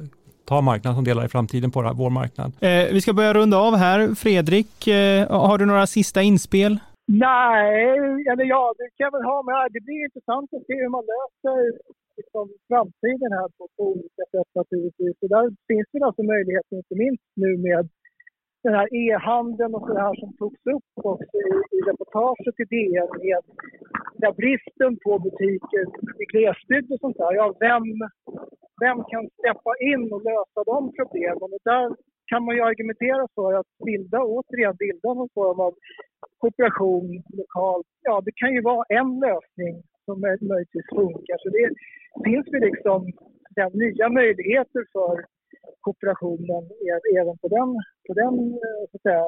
ta 0.48 0.60
marknadsandelar 0.60 1.24
i 1.24 1.28
framtiden 1.28 1.70
på 1.70 1.92
vår 1.94 2.10
marknad. 2.10 2.52
Eh, 2.60 2.70
vi 2.70 3.00
ska 3.00 3.12
börja 3.12 3.34
runda 3.34 3.56
av 3.56 3.76
här. 3.76 4.14
Fredrik, 4.14 4.86
eh, 4.86 5.30
har 5.30 5.58
du 5.58 5.66
några 5.66 5.86
sista 5.86 6.22
inspel? 6.22 6.78
Nej, 7.06 7.98
eller 8.30 8.44
ja, 8.44 8.74
det 8.78 8.88
kan 8.96 9.04
jag 9.06 9.12
väl 9.16 9.30
ha. 9.32 9.42
Men 9.46 9.54
det 9.74 9.80
blir 9.86 10.04
intressant 10.04 10.48
att 10.54 10.66
se 10.66 10.74
hur 10.82 10.92
man 10.96 11.04
löser 11.14 11.58
liksom, 12.16 12.44
framtiden 12.68 13.32
här 13.38 13.48
på, 13.56 13.62
på 13.76 13.82
olika 13.92 14.24
sätt 14.32 14.50
naturligtvis. 14.60 15.16
Och 15.22 15.28
där 15.28 15.44
finns 15.70 15.88
det 15.92 16.06
alltså 16.08 16.22
möjligheter, 16.22 16.76
inte 16.76 16.96
minst 17.04 17.28
nu 17.42 17.50
med 17.68 17.84
den 18.64 18.74
här 18.78 18.88
e-handeln 19.02 19.74
och 19.74 19.86
så 19.88 19.94
här 20.04 20.14
som 20.20 20.30
togs 20.36 20.62
upp 20.74 20.90
också 21.10 21.36
i, 21.50 21.52
i 21.76 21.78
reportaget 21.90 22.60
i 22.62 22.64
DN 22.72 23.10
med 23.22 23.42
ja, 24.22 24.32
bristen 24.40 24.92
på 25.04 25.18
butiker 25.18 25.84
i 26.22 26.24
glesbygd 26.32 26.92
och 26.92 27.00
sånt 27.00 27.18
där. 27.22 27.32
Ja, 27.40 27.46
vem, 27.66 27.84
vem 28.84 28.98
kan 29.10 29.24
steppa 29.38 29.72
in 29.90 30.12
och 30.14 30.22
lösa 30.30 30.60
de 30.72 30.78
problemen? 30.98 31.48
Och 31.56 31.64
där 31.72 31.88
kan 32.30 32.44
man 32.44 32.54
ju 32.56 32.62
argumentera 32.62 33.28
för 33.34 33.54
att 33.54 33.66
bilda, 33.84 34.18
återigen 34.22 34.76
bilda 34.76 35.14
någon 35.14 35.28
form 35.34 35.60
av 35.60 35.74
kooperation 36.38 37.22
lokalt. 37.38 37.86
Ja, 38.02 38.22
det 38.24 38.32
kan 38.40 38.54
ju 38.54 38.60
vara 38.62 38.84
en 38.88 39.10
lösning 39.26 39.82
som 40.04 40.20
möjligtvis 40.20 40.88
funkar. 40.94 41.36
Så 41.42 41.48
det 41.56 41.68
finns 42.24 42.46
ju 42.52 42.58
liksom 42.68 43.12
nya 43.72 44.08
möjligheter 44.08 44.84
för 44.92 45.24
kooperationen 45.80 46.62
även 47.18 47.38
på 47.38 47.48
den, 47.48 47.70
på 48.06 48.14
den, 48.14 48.34
eh, 48.52 48.82
så 48.90 48.96
att 48.96 49.02
säga, 49.02 49.24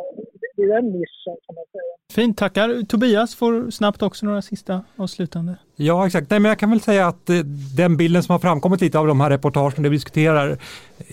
i 0.56 0.66
den 0.66 0.84
nischen 0.84 1.36
kan 1.46 1.54
man 1.54 1.64
säga. 1.72 1.94
Fint, 2.12 2.38
tackar. 2.38 2.86
Tobias 2.86 3.34
får 3.34 3.70
snabbt 3.70 4.02
också 4.02 4.26
några 4.26 4.42
sista 4.42 4.84
avslutande. 4.96 5.56
Ja, 5.76 6.06
exakt. 6.06 6.30
Nej, 6.30 6.40
men 6.40 6.48
jag 6.48 6.58
kan 6.58 6.70
väl 6.70 6.80
säga 6.80 7.06
att 7.06 7.30
eh, 7.30 7.36
den 7.76 7.96
bilden 7.96 8.22
som 8.22 8.32
har 8.32 8.38
framkommit 8.38 8.80
lite 8.80 8.98
av 8.98 9.06
de 9.06 9.20
här 9.20 9.30
reportagen 9.30 9.82
vi 9.82 9.88
diskuterar 9.88 10.58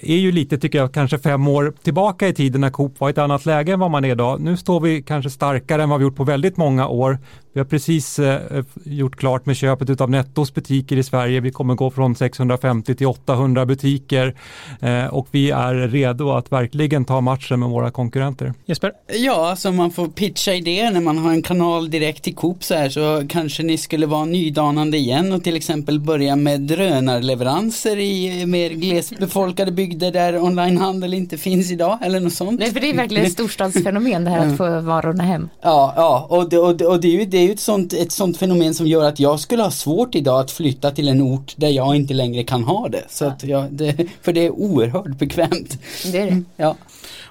är 0.02 0.16
ju 0.16 0.32
lite, 0.32 0.58
tycker 0.58 0.80
jag, 0.80 0.94
kanske 0.94 1.20
fem 1.20 1.48
år 1.48 1.74
tillbaka 1.84 2.28
i 2.28 2.34
tiden 2.34 2.62
när 2.62 2.70
Coop 2.70 3.00
var 3.00 3.10
i 3.10 3.12
ett 3.12 3.18
annat 3.18 3.46
läge 3.46 3.74
än 3.74 3.80
vad 3.80 3.92
man 3.92 4.06
är 4.06 4.12
idag. 4.12 4.42
Nu 4.42 4.58
står 4.58 4.80
vi 4.80 5.04
kanske 5.04 5.30
starkare 5.30 5.84
än 5.84 5.90
vad 5.90 6.00
vi 6.00 6.04
gjort 6.04 6.16
på 6.16 6.24
väldigt 6.24 6.58
många 6.58 6.88
år. 6.88 7.18
Vi 7.54 7.60
har 7.60 7.66
precis 7.66 8.20
eh, 8.20 8.64
gjort 8.84 9.16
klart 9.16 9.46
med 9.46 9.56
köpet 9.56 10.02
av 10.02 10.10
Nettos 10.10 10.54
butiker 10.54 10.98
i 10.98 11.04
Sverige. 11.04 11.40
Vi 11.40 11.52
kommer 11.52 11.76
gå 11.76 11.92
från 11.92 12.16
650 12.16 12.96
till 12.96 13.08
800 13.08 13.66
butiker 13.66 14.36
eh, 14.80 15.06
och 15.06 15.28
vi 15.32 15.52
är 15.52 15.74
redo 15.74 16.32
att 16.32 16.52
verkligen 16.52 17.06
ta 17.06 17.22
matchen 17.22 17.51
med 17.58 17.70
våra 17.70 17.92
konkurrenter. 17.92 18.54
Jesper? 18.66 18.92
Ja, 19.14 19.50
alltså 19.50 19.72
man 19.72 19.92
får 19.92 20.08
pitcha 20.08 20.54
idéer 20.54 20.92
när 20.92 21.02
man 21.02 21.18
har 21.18 21.32
en 21.32 21.42
kanal 21.42 21.90
direkt 21.90 22.24
till 22.24 22.36
Coop 22.36 22.64
så 22.64 22.76
här 22.76 22.90
så 22.90 23.24
kanske 23.30 23.64
ni 23.64 23.78
skulle 23.78 24.06
vara 24.06 24.26
nydanande 24.26 24.98
igen 24.98 25.34
och 25.34 25.44
till 25.44 25.56
exempel 25.56 26.00
börja 26.00 26.36
med 26.36 26.62
drönarleveranser 26.62 28.00
i 28.00 28.46
mer 28.46 28.70
glesbefolkade 28.70 29.72
bygder 29.72 30.12
där 30.12 30.44
onlinehandel 30.44 31.14
inte 31.14 31.38
finns 31.38 31.72
idag 31.72 31.98
eller 32.02 32.20
något 32.20 32.34
sånt. 32.34 32.60
Nej, 32.60 32.72
för 32.72 32.80
det 32.80 32.90
är 32.90 32.94
verkligen 32.94 33.26
ett 33.26 33.32
storstadsfenomen 33.32 34.24
det 34.24 34.30
här 34.30 34.48
att 34.48 34.58
få 34.58 34.80
varorna 34.80 35.24
hem. 35.24 35.50
Ja, 35.62 35.94
ja 35.96 36.28
och, 36.30 36.50
det, 36.50 36.58
och, 36.58 36.76
det, 36.78 36.86
och 36.86 37.02
det 37.02 37.08
är 37.08 37.20
ju, 37.20 37.26
det 37.26 37.38
är 37.38 37.44
ju 37.44 37.52
ett, 37.52 37.60
sånt, 37.60 37.94
ett 37.94 38.12
sånt 38.12 38.38
fenomen 38.38 38.74
som 38.74 38.88
gör 38.88 39.06
att 39.06 39.20
jag 39.20 39.40
skulle 39.40 39.64
ha 39.64 39.72
svårt 39.72 40.16
idag 40.16 40.40
att 40.40 40.52
flytta 40.52 40.92
till 40.92 41.08
en 41.08 41.22
ort 41.22 41.54
där 41.56 41.70
jag 41.70 41.96
inte 41.96 42.14
längre 42.14 42.44
kan 42.44 42.64
ha 42.64 42.88
det. 42.88 43.04
Så 43.10 43.26
att 43.26 43.44
jag, 43.44 43.72
det 43.72 44.08
för 44.22 44.34
det 44.34 44.46
är 44.46 44.50
oerhört 44.50 45.20
bekvämt. 45.20 45.78
Det 46.12 46.18
är 46.18 46.26
det. 46.26 46.44
Ja. 46.58 46.76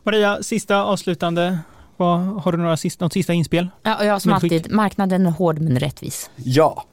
Maria, 0.03 0.43
sista 0.43 0.83
avslutande. 0.85 1.59
Vad, 1.97 2.21
har 2.21 2.53
du 2.53 2.59
några 2.59 2.77
sista, 2.77 3.05
något 3.05 3.13
sista 3.13 3.33
inspel? 3.33 3.69
Ja, 3.83 3.97
och 3.99 4.05
jag 4.05 4.23
som 4.23 4.31
Medskick. 4.31 4.53
alltid, 4.53 4.73
marknaden 4.73 5.27
är 5.27 5.31
hård 5.31 5.59
men 5.59 5.79
rättvis. 5.79 6.31
ja. 6.37 6.85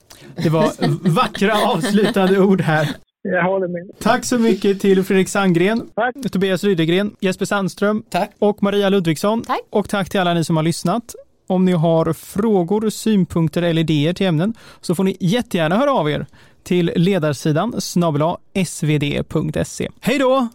Det 0.44 0.50
var 0.50 0.72
vackra 1.10 1.54
avslutande 1.68 2.40
ord 2.40 2.62
här. 2.62 2.90
Jag 3.22 3.44
håller 3.44 3.68
med. 3.68 4.00
Tack 4.00 4.26
så 4.26 4.38
mycket 4.40 4.82
till 4.82 5.04
Fredrik 5.04 5.30
Sandgren, 5.30 5.90
Tack. 5.96 6.32
Tobias 6.32 6.64
Rydegren, 6.64 7.16
Jesper 7.20 7.46
Sandström 7.46 8.04
Tack. 8.10 8.32
och 8.40 8.64
Maria 8.64 8.90
Ludvigsson. 8.90 9.42
Tack. 9.44 9.60
Och 9.70 9.90
tack 9.90 10.10
till 10.10 10.20
alla 10.20 10.34
ni 10.34 10.44
som 10.44 10.56
har 10.56 10.64
lyssnat. 10.64 11.16
Om 11.48 11.66
ni 11.66 11.72
har 11.72 12.14
frågor, 12.14 12.90
synpunkter 12.90 13.62
eller 13.62 13.82
idéer 13.82 14.14
till 14.14 14.28
ämnen 14.28 14.54
så 14.82 14.96
får 14.96 15.04
ni 15.04 15.18
jättegärna 15.20 15.78
höra 15.78 15.92
av 15.92 16.10
er 16.12 16.26
till 16.64 16.92
ledarsidan 16.96 17.82
snabel 17.82 18.22
svd.se. 18.66 19.90
Hej 20.02 20.20
då! 20.20 20.48